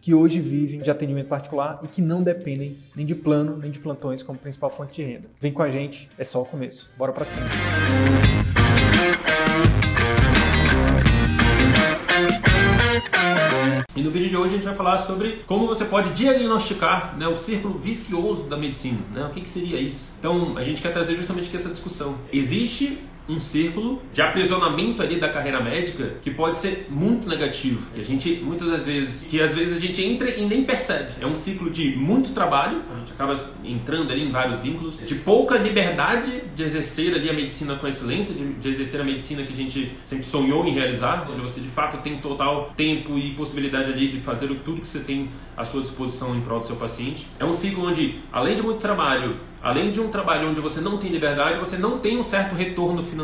[0.00, 3.78] que hoje vivem de atendimento particular e que não dependem nem de plano nem de
[3.78, 5.28] plantões como principal fonte de renda.
[5.40, 6.90] Vem com a gente, é só o começo.
[6.96, 7.46] Bora para cima.
[13.94, 17.28] E no vídeo de hoje a gente vai falar sobre como você pode diagnosticar né,
[17.28, 18.98] o círculo vicioso da medicina.
[19.12, 19.26] Né?
[19.26, 20.14] O que, que seria isso?
[20.18, 22.16] Então a gente quer trazer justamente aqui essa discussão.
[22.32, 22.98] Existe
[23.30, 27.86] um círculo de aprisionamento ali da carreira médica que pode ser muito negativo.
[27.94, 31.12] Que a gente, muitas das vezes, que às vezes a gente entra e nem percebe.
[31.20, 35.14] É um ciclo de muito trabalho, a gente acaba entrando ali em vários vínculos, de
[35.16, 39.52] pouca liberdade de exercer ali a medicina com excelência, de, de exercer a medicina que
[39.52, 43.92] a gente sempre sonhou em realizar, onde você de fato tem total tempo e possibilidade
[43.92, 47.26] ali de fazer tudo que você tem à sua disposição em prol do seu paciente.
[47.38, 50.98] É um ciclo onde, além de muito trabalho, além de um trabalho onde você não
[50.98, 53.19] tem liberdade, você não tem um certo retorno financeiro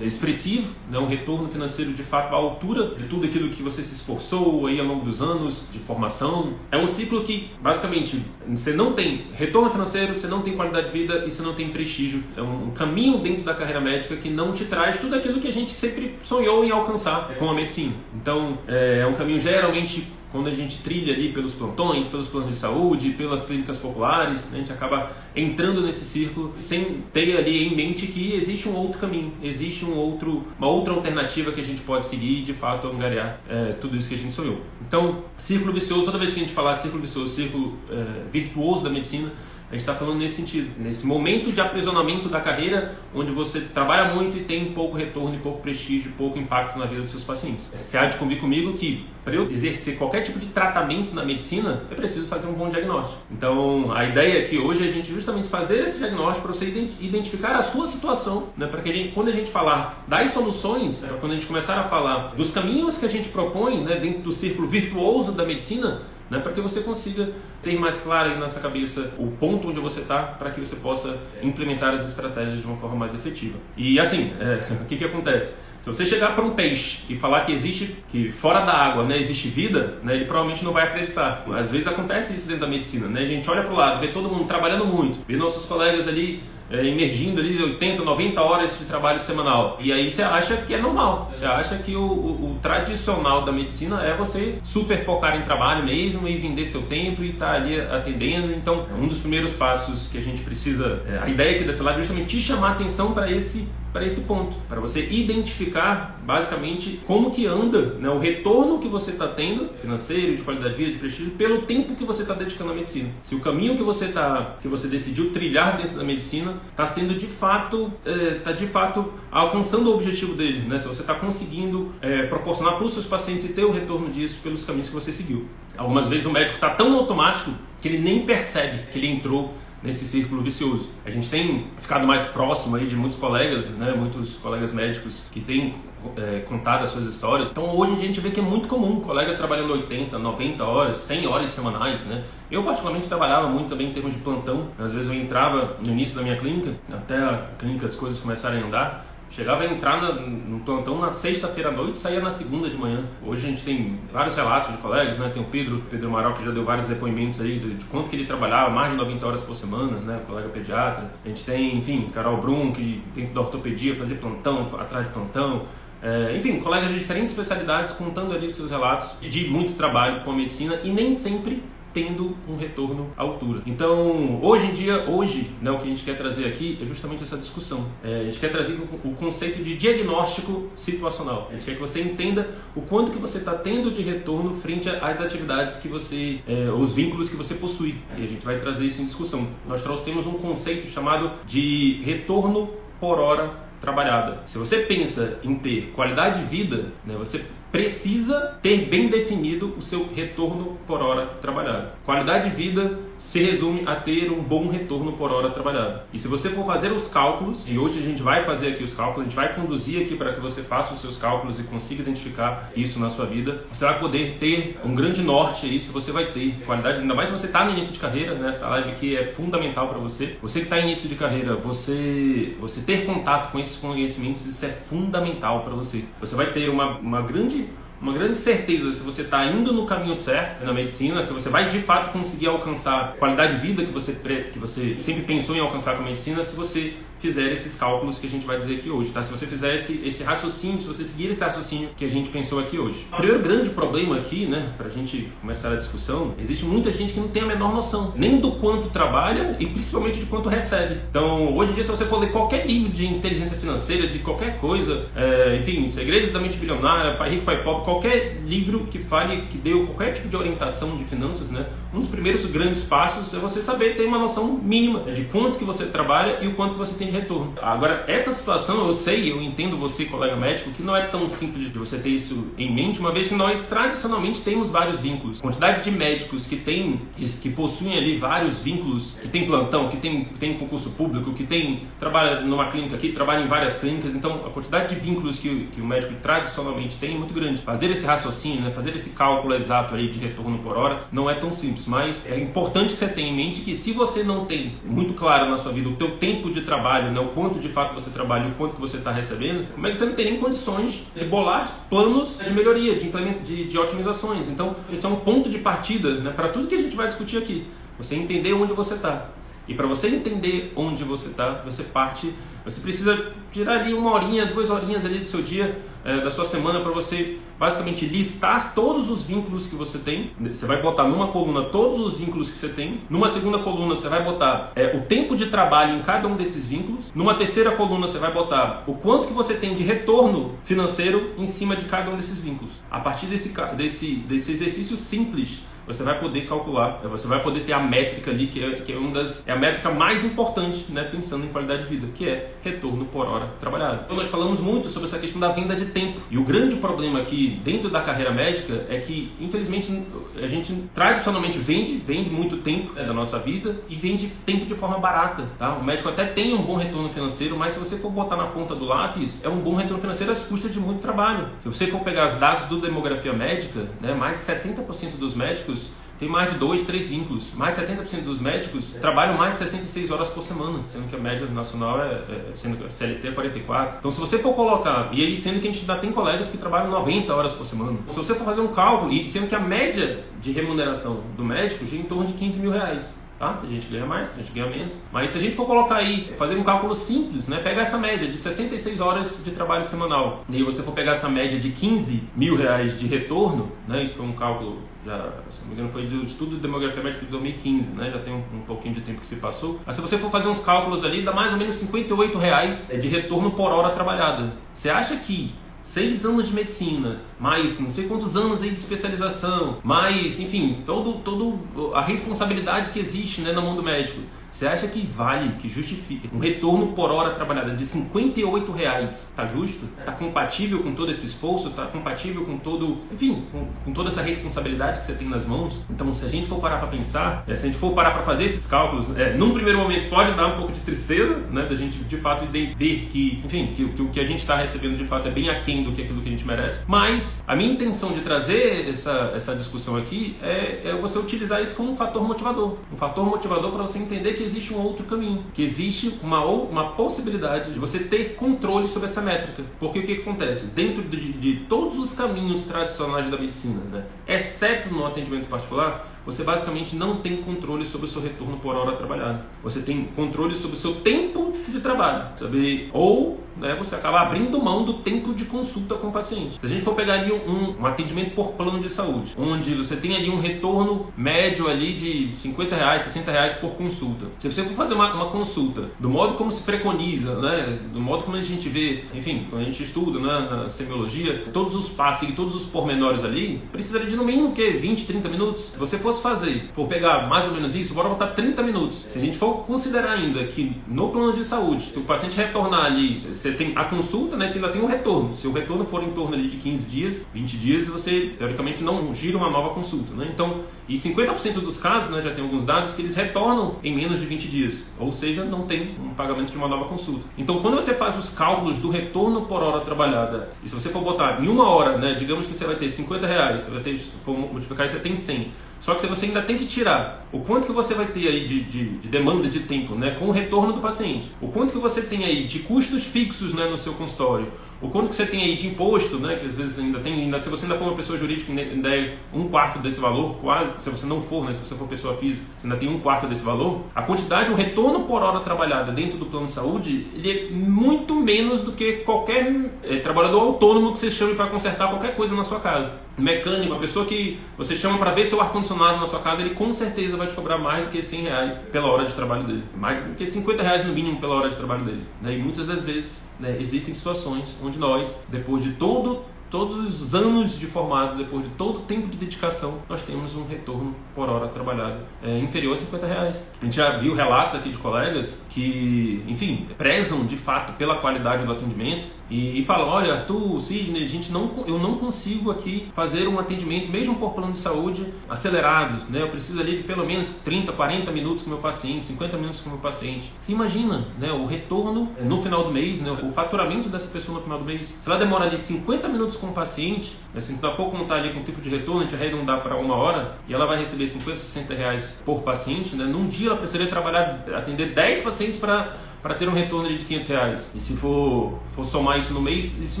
[0.00, 0.98] expressivo, né?
[0.98, 4.78] um retorno financeiro de fato à altura de tudo aquilo que você se esforçou aí
[4.78, 6.54] ao longo dos anos de formação.
[6.70, 10.92] É um ciclo que, basicamente, você não tem retorno financeiro, você não tem qualidade de
[10.92, 12.22] vida e você não tem prestígio.
[12.36, 15.52] É um caminho dentro da carreira médica que não te traz tudo aquilo que a
[15.52, 17.92] gente sempre sonhou em alcançar com a medicina.
[18.14, 22.48] Então, é, é um caminho geralmente quando a gente trilha ali pelos plantões, pelos planos
[22.48, 27.68] de saúde, pelas clínicas populares, né, a gente acaba entrando nesse círculo sem ter ali
[27.68, 31.64] em mente que existe um outro caminho, existe um outro, uma outra alternativa que a
[31.64, 34.60] gente pode seguir e de fato angariar é, tudo isso que a gente sonhou.
[34.80, 38.82] Então, círculo vicioso, toda vez que a gente falar de círculo vicioso, círculo é, virtuoso
[38.82, 39.30] da medicina,
[39.74, 44.36] gente está falando nesse sentido, nesse momento de aprisionamento da carreira, onde você trabalha muito
[44.36, 47.68] e tem pouco retorno, pouco prestígio, pouco impacto na vida dos seus pacientes.
[47.80, 51.82] Você há de convir comigo que para eu exercer qualquer tipo de tratamento na medicina,
[51.90, 53.18] é preciso fazer um bom diagnóstico.
[53.30, 56.66] Então, a ideia aqui hoje é a gente justamente fazer esse diagnóstico para você
[57.00, 58.66] identificar a sua situação, né?
[58.66, 61.08] para que gente, quando a gente falar das soluções, né?
[61.20, 63.96] quando a gente começar a falar dos caminhos que a gente propõe né?
[63.96, 67.30] dentro do círculo virtuoso da medicina, né, para que você consiga
[67.62, 71.18] ter mais claro aí nessa cabeça o ponto onde você está, para que você possa
[71.42, 73.58] implementar as estratégias de uma forma mais efetiva.
[73.76, 75.54] E assim, é, o que, que acontece?
[75.84, 79.18] Se você chegar para um peixe e falar que existe, que fora da água né,
[79.18, 81.44] existe vida, né, ele provavelmente não vai acreditar.
[81.54, 83.20] Às vezes acontece isso dentro da medicina, né?
[83.20, 86.42] A gente olha para o lado, vê todo mundo trabalhando muito, vê nossos colegas ali
[86.70, 89.78] é, emergindo ali 80, 90 horas de trabalho semanal.
[89.80, 91.28] E aí você acha que é normal.
[91.32, 95.84] Você acha que o, o, o, tradicional da medicina é você super focar em trabalho
[95.84, 98.52] mesmo e vender seu tempo e estar tá ali atendendo.
[98.52, 102.00] Então, um dos primeiros passos que a gente precisa, é, a ideia aqui dessa live
[102.00, 107.30] é justamente te chamar atenção para esse para esse ponto, para você identificar basicamente como
[107.30, 110.98] que anda né, o retorno que você está tendo, financeiro, de qualidade de vida, de
[110.98, 113.10] prestígio, pelo tempo que você está dedicando à medicina.
[113.22, 117.14] Se o caminho que você tá, que você decidiu trilhar dentro da medicina está sendo
[117.14, 120.80] de fato, está é, de fato alcançando o objetivo dele, né?
[120.80, 124.40] Se você está conseguindo é, proporcionar para os seus pacientes e ter o retorno disso
[124.42, 125.46] pelos caminhos que você seguiu.
[125.76, 129.52] Algumas vezes o médico está tão automático que ele nem percebe que ele entrou
[129.84, 130.88] nesse círculo vicioso.
[131.04, 135.40] A gente tem ficado mais próximo aí de muitos colegas, né, muitos colegas médicos que
[135.40, 135.74] têm
[136.16, 137.50] é, contado as suas histórias.
[137.50, 140.64] Então hoje em dia a gente vê que é muito comum colegas trabalhando 80, 90
[140.64, 142.24] horas, 100 horas semanais, né?
[142.50, 144.68] Eu particularmente trabalhava muito também em termos de plantão.
[144.78, 148.62] Às vezes eu entrava no início da minha clínica, até a clínica as coisas começarem
[148.62, 152.70] a andar, Chegava a entrar no plantão na sexta-feira à noite e saía na segunda
[152.70, 153.04] de manhã.
[153.20, 155.28] Hoje a gente tem vários relatos de colegas, né?
[155.34, 158.14] Tem o Pedro, Pedro Amaral, que já deu vários depoimentos aí de, de quanto que
[158.14, 160.20] ele trabalhava, mais de 90 horas por semana, né?
[160.24, 161.10] Colega pediatra.
[161.24, 165.66] A gente tem, enfim, Carol Brum, que dentro da ortopedia fazia plantão, atrás de plantão.
[166.00, 170.34] É, enfim, colegas de diferentes especialidades contando ali seus relatos de muito trabalho com a
[170.36, 171.60] medicina e nem sempre
[171.94, 173.62] tendo um retorno à altura.
[173.64, 177.22] Então, hoje em dia, hoje, né, o que a gente quer trazer aqui é justamente
[177.22, 177.86] essa discussão.
[178.02, 181.48] É, a gente quer trazer o conceito de diagnóstico situacional.
[181.50, 184.88] A gente quer que você entenda o quanto que você está tendo de retorno frente
[184.88, 187.94] às atividades que você, é, os vínculos que você possui.
[188.18, 189.46] E a gente vai trazer isso em discussão.
[189.66, 194.42] Nós trouxemos um conceito chamado de retorno por hora trabalhada.
[194.46, 197.44] Se você pensa em ter qualidade de vida, né, você
[197.74, 201.94] precisa ter bem definido o seu retorno por hora trabalhada.
[202.04, 206.04] Qualidade de vida se resume a ter um bom retorno por hora trabalhada.
[206.12, 208.92] E se você for fazer os cálculos, e hoje a gente vai fazer aqui os
[208.92, 212.02] cálculos, a gente vai conduzir aqui para que você faça os seus cálculos e consiga
[212.02, 216.32] identificar isso na sua vida, você vai poder ter um grande norte, isso você vai
[216.32, 218.50] ter qualidade, ainda mais se você está no início de carreira, né?
[218.60, 220.36] live aqui é fundamental para você.
[220.42, 224.66] Você que está no início de carreira, você, você ter contato com esses conhecimentos, isso
[224.66, 226.04] é fundamental para você.
[226.20, 227.68] Você vai ter uma, uma grande
[228.04, 231.70] uma grande certeza se você está indo no caminho certo na medicina, se você vai
[231.70, 234.12] de fato conseguir alcançar a qualidade de vida que você,
[234.52, 238.26] que você sempre pensou em alcançar com a medicina, se você fizer esses cálculos que
[238.26, 239.22] a gente vai dizer aqui hoje, tá?
[239.22, 242.58] Se você fizer esse, esse raciocínio, se você seguir esse raciocínio que a gente pensou
[242.58, 243.06] aqui hoje.
[243.10, 247.20] O primeiro grande problema aqui, né, pra gente começar a discussão, existe muita gente que
[247.20, 251.00] não tem a menor noção, nem do quanto trabalha e principalmente de quanto recebe.
[251.08, 254.58] Então, hoje em dia, se você for ler qualquer livro de inteligência financeira, de qualquer
[254.60, 259.46] coisa, é, enfim, Segredos da Mente Bilionária, Pai Rico, Pai Pobre, qualquer livro que fale,
[259.46, 263.38] que deu qualquer tipo de orientação de finanças, né, um dos primeiros grandes passos é
[263.38, 266.78] você saber ter uma noção mínima de quanto que você trabalha e o quanto que
[266.78, 267.54] você tem de retorno.
[267.60, 271.72] Agora, essa situação eu sei, eu entendo você, colega médico, que não é tão simples
[271.72, 275.38] de você ter isso em mente, uma vez que nós tradicionalmente temos vários vínculos.
[275.38, 277.00] A quantidade de médicos que tem,
[277.42, 281.82] que possuem ali vários vínculos, que tem plantão, que tem, tem concurso público, que tem
[281.98, 285.80] trabalha numa clínica aqui, trabalha em várias clínicas, então a quantidade de vínculos que, que
[285.80, 287.62] o médico tradicionalmente tem é muito grande.
[287.62, 291.34] Fazer esse raciocínio, né, fazer esse cálculo exato aí de retorno por hora não é
[291.34, 294.74] tão simples, mas é importante que você tenha em mente que se você não tem
[294.84, 297.94] muito claro na sua vida o teu tempo de trabalho, né, o quanto de fato
[297.94, 300.32] você trabalha e o quanto que você está recebendo, como é que você não tem
[300.32, 303.10] nem condições de bolar planos de melhoria, de,
[303.42, 304.48] de, de otimizações.
[304.48, 307.38] Então, isso é um ponto de partida né, para tudo que a gente vai discutir
[307.38, 307.66] aqui.
[307.98, 309.28] Você entender onde você está.
[309.66, 312.32] E para você entender onde você está, você parte,
[312.64, 316.44] você precisa tirar ali uma horinha, duas horinhas ali do seu dia, é, da sua
[316.44, 320.32] semana, para você basicamente listar todos os vínculos que você tem.
[320.40, 323.00] Você vai botar numa coluna todos os vínculos que você tem.
[323.08, 326.68] Numa segunda coluna você vai botar é, o tempo de trabalho em cada um desses
[326.68, 327.12] vínculos.
[327.14, 331.46] Numa terceira coluna você vai botar o quanto que você tem de retorno financeiro em
[331.46, 332.72] cima de cada um desses vínculos.
[332.90, 337.72] A partir desse, desse, desse exercício simples você vai poder calcular, você vai poder ter
[337.72, 339.46] a métrica ali, que é, que é uma das.
[339.46, 343.26] É a métrica mais importante, né, pensando em qualidade de vida, que é retorno por
[343.26, 344.02] hora trabalhada.
[344.04, 346.20] Então nós falamos muito sobre essa questão da venda de tempo.
[346.30, 350.02] E o grande problema aqui dentro da carreira médica é que, infelizmente,
[350.36, 354.74] a gente tradicionalmente vende, vende muito tempo né, da nossa vida e vende tempo de
[354.74, 355.46] forma barata.
[355.58, 355.74] Tá?
[355.74, 358.74] O médico até tem um bom retorno financeiro, mas se você for botar na ponta
[358.74, 361.48] do lápis, é um bom retorno financeiro às custas de muito trabalho.
[361.62, 365.73] Se você for pegar os dados do demografia médica, né, mais de 70% dos médicos
[366.18, 367.52] tem mais de dois, três vínculos.
[367.54, 371.18] Mais de 70% dos médicos trabalham mais de 66 horas por semana, sendo que a
[371.18, 373.98] média nacional é, é sendo CLT é 44.
[373.98, 376.58] Então, se você for colocar, e aí sendo que a gente ainda tem colegas que
[376.58, 379.60] trabalham 90 horas por semana, se você for fazer um cálculo, e sendo que a
[379.60, 383.04] média de remuneração do médico gira em torno de 15 mil reais.
[383.38, 383.60] Tá?
[383.62, 384.94] A gente ganha mais, a gente ganha menos.
[385.12, 387.58] Mas se a gente for colocar aí, fazer um cálculo simples, né?
[387.58, 391.28] Pegar essa média de 66 horas de trabalho semanal, e aí você for pegar essa
[391.28, 394.02] média de 15 mil reais de retorno, né?
[394.02, 397.24] Isso foi um cálculo já, se não me engano, foi do estudo de demografia médica
[397.24, 398.10] de 2015, né?
[398.10, 399.80] Já tem um, um, pouquinho de tempo que se passou.
[399.84, 403.08] Mas se você for fazer uns cálculos ali, dá mais ou menos 58 reais de
[403.08, 404.54] retorno por hora trabalhada.
[404.74, 409.78] Você acha que seis anos de medicina, mais não sei quantos anos aí de especialização,
[409.82, 411.58] mais, enfim, todo, todo
[411.94, 414.20] a responsabilidade que existe né, no mundo médico.
[414.54, 419.28] Você acha que vale, que justifica um retorno por hora trabalhada de 58 reais?
[419.34, 419.88] Tá justo?
[420.06, 421.70] Tá compatível com todo esse esforço?
[421.70, 425.82] Tá compatível com todo, enfim, com, com toda essa responsabilidade que você tem nas mãos?
[425.90, 428.22] Então, se a gente for parar para pensar, é, se a gente for parar para
[428.22, 431.74] fazer esses cálculos, é, num primeiro momento pode dar um pouco de tristeza, né, da
[431.74, 432.76] gente de fato ver
[433.10, 435.82] que, enfim, que, que o que a gente está recebendo de fato é bem aquém
[435.82, 436.84] do que aquilo que a gente merece.
[436.86, 441.76] Mas a minha intenção de trazer essa, essa discussão aqui é, é você utilizar isso
[441.76, 445.44] como um fator motivador, um fator motivador para você entender que existe um outro caminho,
[445.52, 449.62] que existe uma, uma possibilidade de você ter controle sobre essa métrica.
[449.78, 450.66] Porque o que, que acontece?
[450.66, 456.42] Dentro de, de, todos os caminhos tradicionais da medicina, né, exceto no atendimento particular, você
[456.42, 459.44] basicamente não tem controle sobre o seu retorno por hora trabalhada.
[459.62, 462.90] Você tem controle sobre o seu tempo de trabalho, sabe?
[462.92, 466.58] Ou né, você acaba abrindo mão do tempo de consulta com o paciente.
[466.58, 469.96] Se a gente for pegar ali um, um atendimento por plano de saúde, onde você
[469.96, 474.26] tem ali um retorno médio ali de 50 reais, 60 reais por consulta.
[474.38, 478.24] Se você for fazer uma, uma consulta do modo como se preconiza, né, do modo
[478.24, 482.28] como a gente vê, enfim, quando a gente estuda né, na semiologia, todos os passos
[482.28, 485.64] e todos os pormenores ali, precisaria de no mínimo que 20, 30 minutos.
[485.72, 488.98] Se você for fosse fazer, for pegar mais ou menos isso, bora botar 30 minutos.
[489.06, 492.86] Se a gente for considerar ainda que no plano de saúde, se o paciente retornar
[492.86, 494.46] ali, você tem a consulta, né?
[494.46, 495.36] Você ainda tem o retorno.
[495.36, 499.14] Se o retorno for em torno ali de 15 dias, 20 dias, você teoricamente não
[499.14, 500.30] gira uma nova consulta, né?
[500.32, 504.20] Então, e 50% dos casos, né, já tem alguns dados que eles retornam em menos
[504.20, 507.24] de 20 dias, ou seja, não tem um pagamento de uma nova consulta.
[507.38, 511.02] Então, quando você faz os cálculos do retorno por hora trabalhada, e se você for
[511.02, 513.96] botar em uma hora, né, digamos que você vai ter 50 reais, você vai ter,
[513.96, 515.50] se for multiplicar, você tem 100.
[515.84, 518.60] Só que você ainda tem que tirar o quanto que você vai ter aí de,
[518.62, 522.00] de, de, demanda de tempo né, com o retorno do paciente, o quanto que você
[522.00, 524.46] tem aí de custos fixos né, no seu consultório,
[524.80, 527.38] o quanto que você tem aí de imposto, né, que às vezes ainda tem, ainda,
[527.38, 530.88] se você ainda for uma pessoa jurídica, ainda é um quarto desse valor, quase, se
[530.88, 533.44] você não for, né, se você for pessoa física, você ainda tem um quarto desse
[533.44, 537.50] valor, a quantidade, o retorno por hora trabalhada dentro do plano de saúde, ele é
[537.50, 542.34] muito menos do que qualquer é, trabalhador autônomo que você chame para consertar qualquer coisa
[542.34, 546.20] na sua casa mecânico, a pessoa que você chama para ver seu ar-condicionado na sua
[546.20, 549.14] casa, ele com certeza vai te cobrar mais do que 100 reais pela hora de
[549.14, 549.64] trabalho dele.
[549.76, 552.02] Mais do que 50 reais no mínimo pela hora de trabalho dele.
[552.20, 552.34] Né?
[552.34, 557.58] E muitas das vezes né, existem situações onde nós, depois de todo todos os anos
[557.58, 561.48] de formado, depois de todo o tempo de dedicação, nós temos um retorno por hora
[561.48, 563.44] trabalhada é, inferior a 50 reais.
[563.60, 568.44] A gente já viu relatos aqui de colegas que, enfim, prezam de fato pela qualidade
[568.44, 572.88] do atendimento e, e falam: olha, Arthur, Sidney, a gente não, eu não consigo aqui
[572.94, 576.10] fazer um atendimento, mesmo por plano de saúde, acelerado.
[576.10, 576.20] Né?
[576.20, 579.60] Eu preciso ali de pelo menos 30, 40 minutos com o meu paciente, 50 minutos
[579.60, 580.32] com o meu paciente.
[580.40, 584.42] Você imagina né, o retorno no final do mês, né, o faturamento dessa pessoa no
[584.42, 584.88] final do mês.
[584.88, 588.32] Se ela demora ali 50 minutos com o paciente, né, se ela for contar ali
[588.32, 591.06] com o tipo de retorno, a gente arredondar para uma hora e ela vai receber
[591.06, 593.04] 50, 60 reais por paciente, né?
[593.04, 597.28] num dia ela precisaria trabalhar, atender 10 pacientes para para ter um retorno de 500
[597.28, 597.70] reais.
[597.74, 600.00] E se for, for somar isso no mês, isso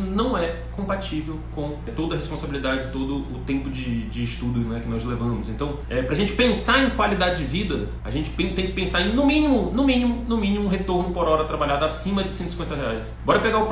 [0.00, 4.88] não é compatível com toda a responsabilidade, todo o tempo de, de estudo né, que
[4.88, 5.50] nós levamos.
[5.50, 9.02] Então, é, para a gente pensar em qualidade de vida, a gente tem que pensar
[9.02, 12.74] em no mínimo, no mínimo, no mínimo um retorno por hora trabalhada acima de 150
[12.74, 13.04] reais.
[13.22, 13.66] Bora pegar o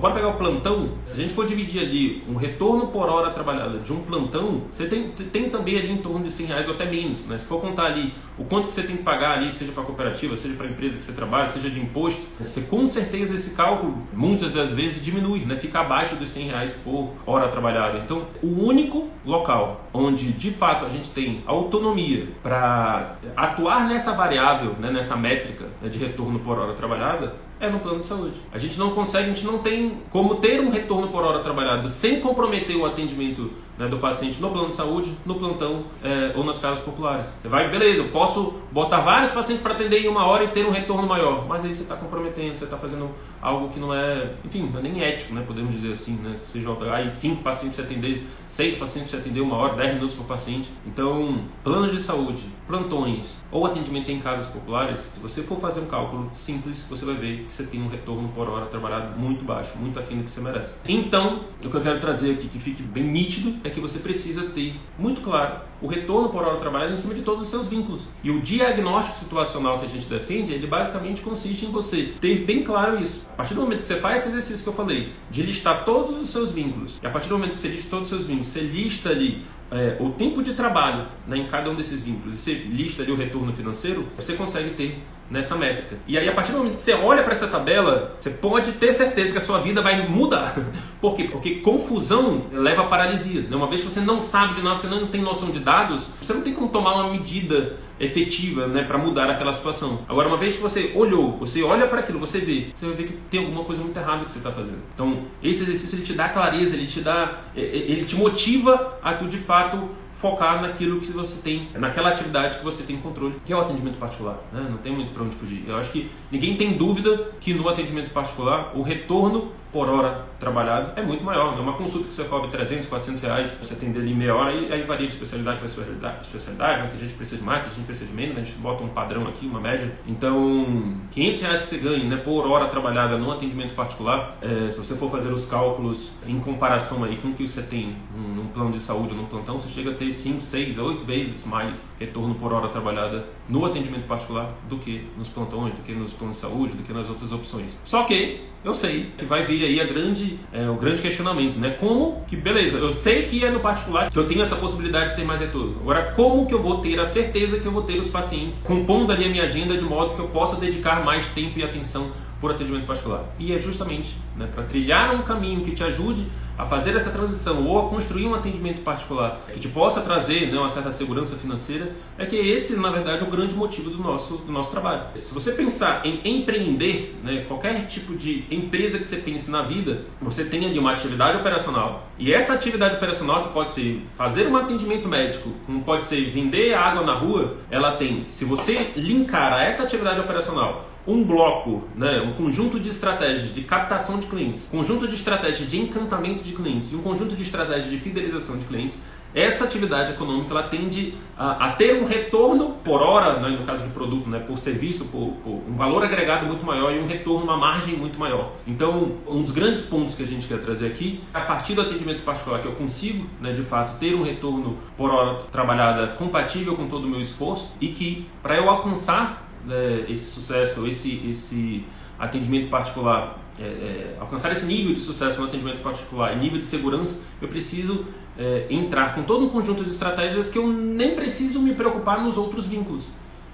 [0.00, 0.94] bora pegar o plantão.
[1.04, 4.86] Se a gente for dividir ali um retorno por hora trabalhada de um plantão, você
[4.86, 7.24] tem, tem também ali em torno de 100 reais ou até menos.
[7.26, 7.38] Né?
[7.38, 9.86] Se for contar ali o quanto que você tem que pagar ali, seja para a
[9.86, 13.50] cooperativa, seja para a empresa que você trabalha, seja de imposto, você com certeza esse
[13.50, 15.56] cálculo muitas das vezes diminui, né?
[15.56, 17.98] fica abaixo dos 100 reais por hora trabalhada.
[17.98, 24.74] Então, o único local onde de fato a gente tem autonomia para atuar nessa variável,
[24.80, 24.90] né?
[24.90, 25.88] nessa métrica né?
[25.88, 28.34] de retorno por hora trabalhada é no plano de saúde.
[28.52, 31.86] A gente não consegue, a gente não tem como ter um retorno por hora trabalhada
[31.86, 36.44] sem comprometer o atendimento né, do paciente no plano de saúde, no plantão é, ou
[36.44, 37.26] nas casas populares.
[37.40, 40.64] Você vai, beleza, eu posso botar vários pacientes para atender em uma hora e ter
[40.64, 43.10] um retorno maior, mas aí você está comprometendo, você está fazendo
[43.40, 46.34] algo que não é, enfim, não é nem ético, né, podemos dizer assim, né?
[46.46, 50.14] Você joga aí cinco pacientes você atender, seis pacientes você atender uma hora, dez minutos
[50.14, 50.70] por paciente.
[50.86, 55.86] Então, planos de saúde, plantões ou atendimento em casas populares, se você for fazer um
[55.86, 59.72] cálculo simples, você vai ver que você tem um retorno por hora trabalhado muito baixo,
[59.78, 60.72] muito aquém do que você merece.
[60.86, 64.42] Então, o que eu quero trazer aqui que fique bem nítido é que você precisa
[64.42, 68.02] ter muito claro o retorno por hora trabalhada em cima de todos os seus vínculos.
[68.22, 72.62] E o diagnóstico situacional que a gente defende, ele basicamente consiste em você ter bem
[72.62, 73.26] claro isso.
[73.32, 76.20] A partir do momento que você faz esse exercício que eu falei, de listar todos
[76.20, 78.46] os seus vínculos, e a partir do momento que você lista todos os seus vínculos,
[78.46, 82.38] você lista ali é, o tempo de trabalho né, em cada um desses vínculos e
[82.38, 85.02] você lista ali o retorno financeiro, você consegue ter
[85.32, 85.96] nessa métrica.
[86.06, 88.92] E aí, a partir do momento que você olha para essa tabela, você pode ter
[88.92, 90.54] certeza que a sua vida vai mudar.
[91.00, 91.24] Por quê?
[91.24, 93.40] Porque confusão leva a paralisia.
[93.40, 93.56] Né?
[93.56, 96.34] Uma vez que você não sabe de nada, você não tem noção de dados, você
[96.34, 100.00] não tem como tomar uma medida efetiva né, para mudar aquela situação.
[100.08, 103.04] Agora, uma vez que você olhou, você olha para aquilo, você vê, você vai ver
[103.04, 104.78] que tem alguma coisa muito errada que você está fazendo.
[104.92, 109.26] Então, esse exercício ele te dá clareza, ele te dá, ele te motiva a tu
[109.26, 109.88] de fato
[110.22, 113.98] focar naquilo que você tem, naquela atividade que você tem controle, que é o atendimento
[113.98, 114.36] particular.
[114.52, 114.64] Né?
[114.70, 115.64] Não tem muito para onde fugir.
[115.66, 120.92] Eu acho que ninguém tem dúvida que no atendimento particular o retorno por hora trabalhado
[121.00, 121.56] é muito maior.
[121.56, 121.60] Né?
[121.60, 124.82] Uma consulta que você cobre 300, 400 reais, você atender ali meia hora, e aí
[124.82, 126.88] varia de especialidade para especialidade, né?
[126.90, 128.42] tem gente que precisa de mais, tem gente que precisa de menos, né?
[128.42, 129.92] a gente bota um padrão aqui, uma média.
[130.06, 134.78] Então, 500 reais que você ganha né, por hora trabalhada no atendimento particular, é, se
[134.78, 138.72] você for fazer os cálculos em comparação aí com o que você tem num, plano
[138.72, 142.34] de saúde ou num plantão, você chega a ter 5, 6, 8 vezes mais retorno
[142.34, 146.40] por hora trabalhada no atendimento particular do que nos plantões, do que nos planos de
[146.40, 147.78] saúde, do que nas outras opções.
[147.84, 151.76] Só que eu sei que vai vir aí a grande, é, o grande questionamento, né?
[151.78, 155.16] Como que, beleza, eu sei que é no particular que eu tenho essa possibilidade de
[155.16, 155.76] ter mais retorno.
[155.80, 159.12] Agora, como que eu vou ter a certeza que eu vou ter os pacientes compondo
[159.12, 162.50] ali a minha agenda de modo que eu possa dedicar mais tempo e atenção por
[162.50, 163.24] atendimento particular.
[163.38, 166.26] E é justamente né, para trilhar um caminho que te ajude
[166.62, 170.58] a fazer essa transição ou a construir um atendimento particular que te possa trazer né,
[170.58, 174.36] uma certa segurança financeira, é que esse, na verdade, é o grande motivo do nosso,
[174.36, 175.06] do nosso trabalho.
[175.16, 180.02] Se você pensar em empreender, né, qualquer tipo de empresa que você pense na vida,
[180.20, 184.56] você tem ali uma atividade operacional e essa atividade operacional que pode ser fazer um
[184.56, 189.64] atendimento médico, como pode ser vender água na rua, ela tem, se você linkar a
[189.64, 195.08] essa atividade operacional um bloco, né, um conjunto de estratégias de captação de clientes, conjunto
[195.08, 198.96] de estratégias de encantamento de clientes e um conjunto de estratégias de fidelização de clientes,
[199.34, 203.82] essa atividade econômica ela tende a, a ter um retorno por hora, né, no caso
[203.84, 207.44] de produto, né, por serviço, por, por, um valor agregado muito maior e um retorno,
[207.44, 208.52] uma margem muito maior.
[208.66, 212.22] Então, um dos grandes pontos que a gente quer trazer aqui, a partir do atendimento
[212.24, 216.86] particular que eu consigo, né, de fato, ter um retorno por hora trabalhada compatível com
[216.86, 221.84] todo o meu esforço e que, para eu alcançar né, esse sucesso, esse, esse
[222.18, 226.64] atendimento particular, é, é, alcançar esse nível de sucesso no atendimento particular e nível de
[226.64, 228.06] segurança, eu preciso
[228.38, 232.36] é, entrar com todo um conjunto de estratégias que eu nem preciso me preocupar nos
[232.36, 233.04] outros vínculos.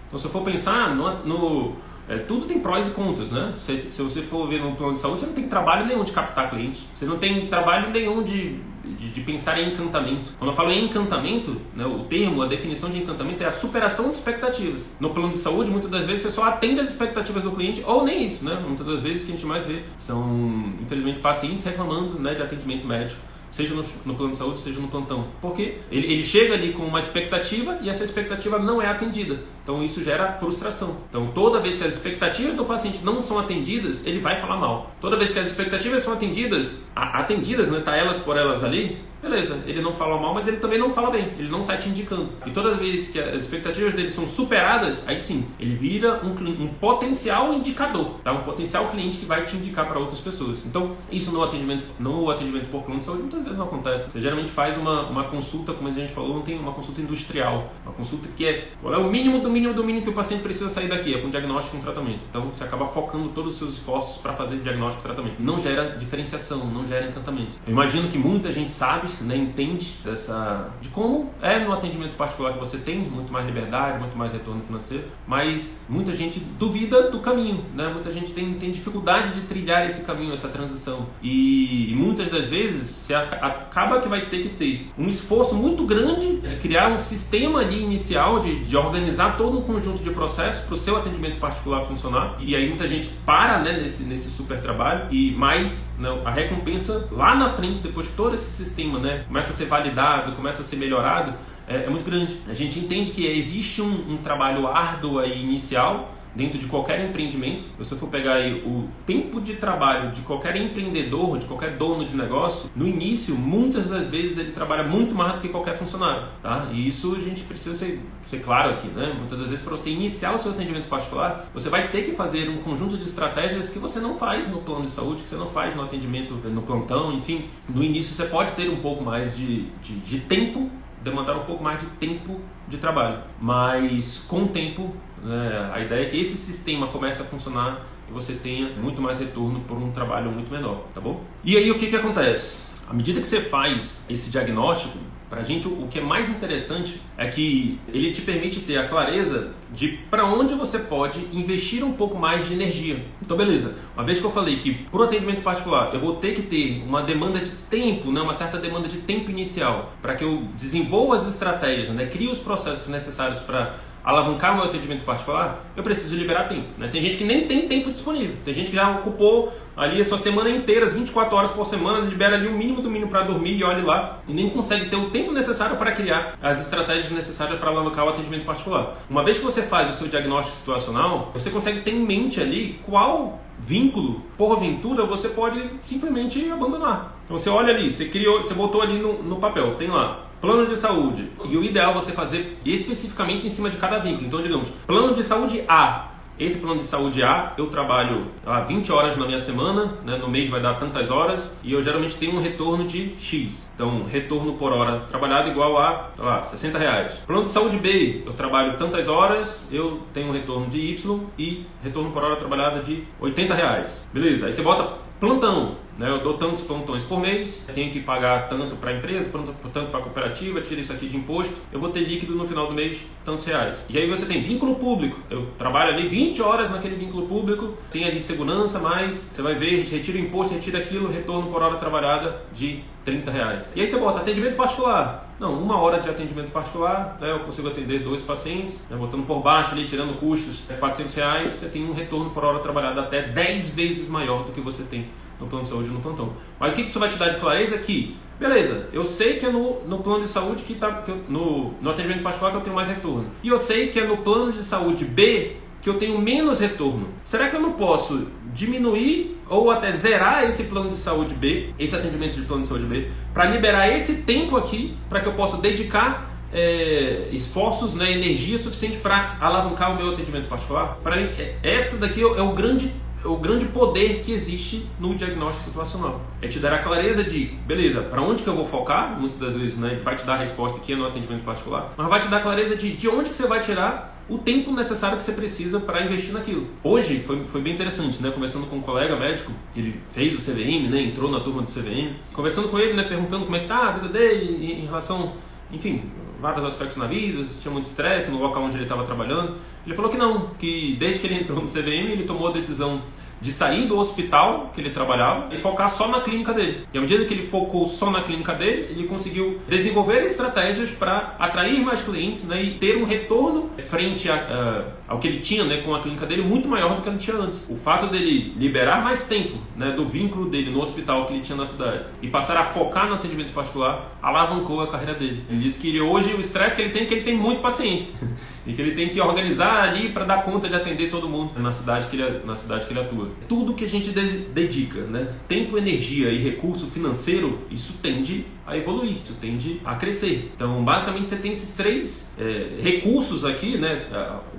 [0.07, 1.77] Então, se eu for pensar no, no
[2.09, 3.53] é, tudo tem prós e contras, né?
[3.67, 6.13] Se, se, você for ver no plano de saúde, você não tem trabalho nenhum de
[6.13, 6.87] captar cliente.
[6.95, 8.61] Você não tem trabalho nenhum de,
[8.95, 10.33] de, de pensar em encantamento.
[10.39, 14.11] Quando eu falo em encantamento, né, o termo, a definição de encantamento é a superação
[14.11, 14.83] de expectativas.
[14.99, 18.05] No plano de saúde, muitas das vezes você só atende as expectativas do cliente, ou
[18.05, 18.63] nem isso, né?
[18.67, 22.43] Muitas das vezes o que a gente mais vê são, infelizmente, pacientes reclamando né, de
[22.43, 25.27] atendimento médico seja no, no, plano de saúde, seja no plantão.
[25.41, 29.41] Porque ele, ele chega ali com uma expectativa e essa expectativa não é atendida.
[29.63, 30.97] Então isso gera frustração.
[31.09, 34.93] Então toda vez que as expectativas do paciente não são atendidas, ele vai falar mal.
[35.01, 39.59] Toda vez que as expectativas são atendidas, atendidas, né, tá elas por elas ali, beleza,
[39.67, 42.31] ele não fala mal, mas ele também não fala bem, ele não sai te indicando.
[42.47, 46.31] E todas as vezes que as expectativas dele são superadas, aí sim, ele vira um,
[46.65, 48.33] um potencial indicador, tá?
[48.33, 50.59] um potencial cliente que vai te indicar para outras pessoas.
[50.65, 54.11] Então, isso no atendimento, no atendimento por plano de saúde muitas vezes não acontece.
[54.11, 57.73] Você geralmente faz uma, uma consulta, como a gente falou, não tem uma consulta industrial,
[57.85, 60.43] uma consulta que é qual é o mínimo do mínimo do mínimo que o paciente
[60.43, 62.21] precisa sair daqui, é com diagnóstico e com tratamento.
[62.31, 65.37] Então, você acaba focando todos os seus esforços para fazer diagnóstico e tratamento.
[65.41, 67.57] Não gera diferenciação, não gera encantamento.
[67.67, 72.53] Eu imagino que muita gente sabe né, entende dessa, de como é no atendimento particular
[72.53, 77.21] que você tem muito mais liberdade, muito mais retorno financeiro, mas muita gente duvida do
[77.21, 77.89] caminho, né?
[77.93, 81.07] Muita gente tem, tem dificuldade de trilhar esse caminho, essa transição.
[81.23, 85.85] E, e muitas das vezes você acaba que vai ter que ter um esforço muito
[85.85, 90.65] grande de criar um sistema ali inicial, de, de organizar todo um conjunto de processos
[90.65, 92.37] para o seu atendimento particular funcionar.
[92.41, 97.09] E aí muita gente para né, nesse, nesse super trabalho e mais né, a recompensa
[97.11, 100.65] lá na frente, depois que todo esse sistema né, começa a ser validado, começa a
[100.65, 101.35] ser melhorado,
[101.67, 102.39] é, é muito grande.
[102.49, 107.63] A gente entende que existe um, um trabalho árduo aí inicial, dentro de qualquer empreendimento,
[107.63, 112.05] se você for pegar aí o tempo de trabalho de qualquer empreendedor, de qualquer dono
[112.05, 116.29] de negócio, no início, muitas das vezes ele trabalha muito mais do que qualquer funcionário,
[116.43, 116.69] tá?
[116.73, 119.15] E isso a gente precisa ser, ser claro aqui, né?
[119.17, 122.49] Muitas das vezes para você iniciar o seu atendimento particular, você vai ter que fazer
[122.49, 125.49] um conjunto de estratégias que você não faz no plano de saúde, que você não
[125.49, 127.47] faz no atendimento, no plantão, enfim.
[127.69, 130.71] No início você pode ter um pouco mais de, de, de tempo
[131.03, 133.21] demandar um pouco mais de tempo de trabalho.
[133.41, 138.13] Mas com o tempo, né, a ideia é que esse sistema comece a funcionar e
[138.13, 141.23] você tenha muito mais retorno por um trabalho muito menor, tá bom?
[141.45, 142.69] E aí o que, que acontece?
[142.89, 147.03] À medida que você faz esse diagnóstico, para a gente, o que é mais interessante
[147.17, 151.93] é que ele te permite ter a clareza de para onde você pode investir um
[151.93, 153.05] pouco mais de energia.
[153.21, 153.75] Então, beleza.
[153.95, 156.83] Uma vez que eu falei que para o atendimento particular eu vou ter que ter
[156.87, 161.17] uma demanda de tempo, né, uma certa demanda de tempo inicial, para que eu desenvolva
[161.17, 163.75] as estratégias, né, crie os processos necessários para
[164.09, 166.69] alavancar meu atendimento particular, eu preciso liberar tempo.
[166.79, 166.89] Né?
[166.89, 168.37] Tem gente que nem tem tempo disponível.
[168.43, 172.07] Tem gente que já ocupou ali a sua semana inteira, as 24 horas por semana,
[172.07, 174.21] libera ali o mínimo do mínimo para dormir e olhe lá.
[174.27, 178.09] E nem consegue ter o tempo necessário para criar as estratégias necessárias para alavancar o
[178.09, 178.97] atendimento particular.
[179.11, 182.81] Uma vez que você faz o seu diagnóstico situacional, você consegue ter em mente ali
[182.87, 187.15] qual vínculo, porventura, você pode simplesmente abandonar.
[187.27, 190.67] Então você olha ali, você criou, você botou ali no, no papel, tem lá plano
[190.67, 191.31] de saúde.
[191.45, 194.27] E o ideal é você fazer especificamente em cima de cada vínculo.
[194.27, 196.13] Então, digamos, plano de saúde A.
[196.39, 200.17] Esse plano de saúde A, eu trabalho lá, 20 horas na minha semana, né?
[200.19, 203.69] no mês vai dar tantas horas, e eu geralmente tenho um retorno de X.
[203.75, 207.13] Então, retorno por hora trabalhado igual a, lá, 60 reais.
[207.27, 211.67] Plano de saúde B, eu trabalho tantas horas, eu tenho um retorno de Y e
[211.83, 214.07] retorno por hora trabalhada de 80 reais.
[214.13, 215.88] Beleza, aí você bota plantão.
[215.99, 216.09] Né?
[216.09, 219.29] Eu dou tantos plantões por mês, tenho que pagar tanto para a empresa,
[219.73, 222.69] tanto para a cooperativa, tira isso aqui de imposto, eu vou ter líquido no final
[222.69, 223.77] do mês tantos reais.
[223.89, 228.05] E aí você tem vínculo público, eu trabalho ali 20 horas naquele vínculo público, tem
[228.05, 232.43] ali segurança, mas você vai ver, retira o imposto, retira aquilo, retorno por hora trabalhada
[232.53, 233.67] de 30 reais.
[233.75, 235.35] E aí você bota atendimento particular.
[235.41, 239.41] Não, uma hora de atendimento particular, né, eu consigo atender dois pacientes, né, botando por
[239.41, 243.23] baixo ali, tirando custos, é 400 reais, você tem um retorno por hora trabalhada até
[243.23, 245.07] 10 vezes maior do que você tem
[245.41, 246.33] no plano de saúde no plantão.
[246.59, 249.47] Mas o que isso vai te dar de clareza é que, beleza, eu sei que
[249.47, 252.77] é no, no plano de saúde que está no, no atendimento particular que eu tenho
[252.77, 253.27] mais retorno.
[253.43, 257.09] E eu sei que é no plano de saúde B que eu tenho menos retorno.
[257.23, 261.95] Será que eu não posso diminuir ou até zerar esse plano de saúde B, esse
[261.95, 265.57] atendimento de plano de saúde B, para liberar esse tempo aqui para que eu possa
[265.59, 270.99] dedicar é, esforços, né, energia suficiente para alavancar o meu atendimento particular?
[271.03, 272.93] Para mim, é, essa daqui é o grande
[273.25, 276.21] o grande poder que existe no diagnóstico situacional.
[276.41, 279.19] É te dar a clareza de, beleza, para onde que eu vou focar?
[279.19, 282.09] Muitas das vezes, né, vai te dar a resposta que é no atendimento particular, mas
[282.09, 285.17] vai te dar a clareza de de onde que você vai tirar o tempo necessário
[285.17, 286.67] que você precisa para investir naquilo.
[286.83, 288.31] Hoje foi, foi bem interessante, né?
[288.31, 291.03] Conversando com um colega médico, ele fez o CVM, né?
[291.03, 292.15] Entrou na turma do CVM.
[292.33, 293.05] Conversando com ele, né?
[293.05, 295.33] Perguntando como é que tá a vida dele em relação,
[295.73, 296.03] enfim,
[296.41, 299.57] vários aspectos na vida, tinha muito estresse no local onde ele estava trabalhando.
[299.85, 303.03] Ele falou que não, que desde que ele entrou no CVM, ele tomou a decisão
[303.41, 306.87] de sair do hospital que ele trabalhava e focar só na clínica dele.
[306.93, 311.37] E à medida que ele focou só na clínica dele, ele conseguiu desenvolver estratégias para
[311.39, 315.65] atrair mais clientes né, e ter um retorno frente a, a, ao que ele tinha
[315.65, 317.67] né, com a clínica dele muito maior do que ele tinha antes.
[317.69, 321.57] O fato dele liberar mais tempo né, do vínculo dele no hospital que ele tinha
[321.57, 325.43] na cidade e passar a focar no atendimento particular alavancou a carreira dele.
[325.49, 327.63] Ele disse que ele, hoje o estresse que ele tem é que ele tem muito
[327.63, 328.13] paciente
[328.67, 331.73] e que ele tem que organizar ali para dar conta de atender todo mundo na
[331.73, 333.31] cidade que ele, na cidade que ele atua.
[333.49, 335.33] Tudo que a gente dedica, né?
[335.49, 340.53] tempo, energia e recurso financeiro, isso tende a evoluir, isso tende a crescer.
[340.55, 344.07] Então, basicamente, você tem esses três é, recursos aqui, né?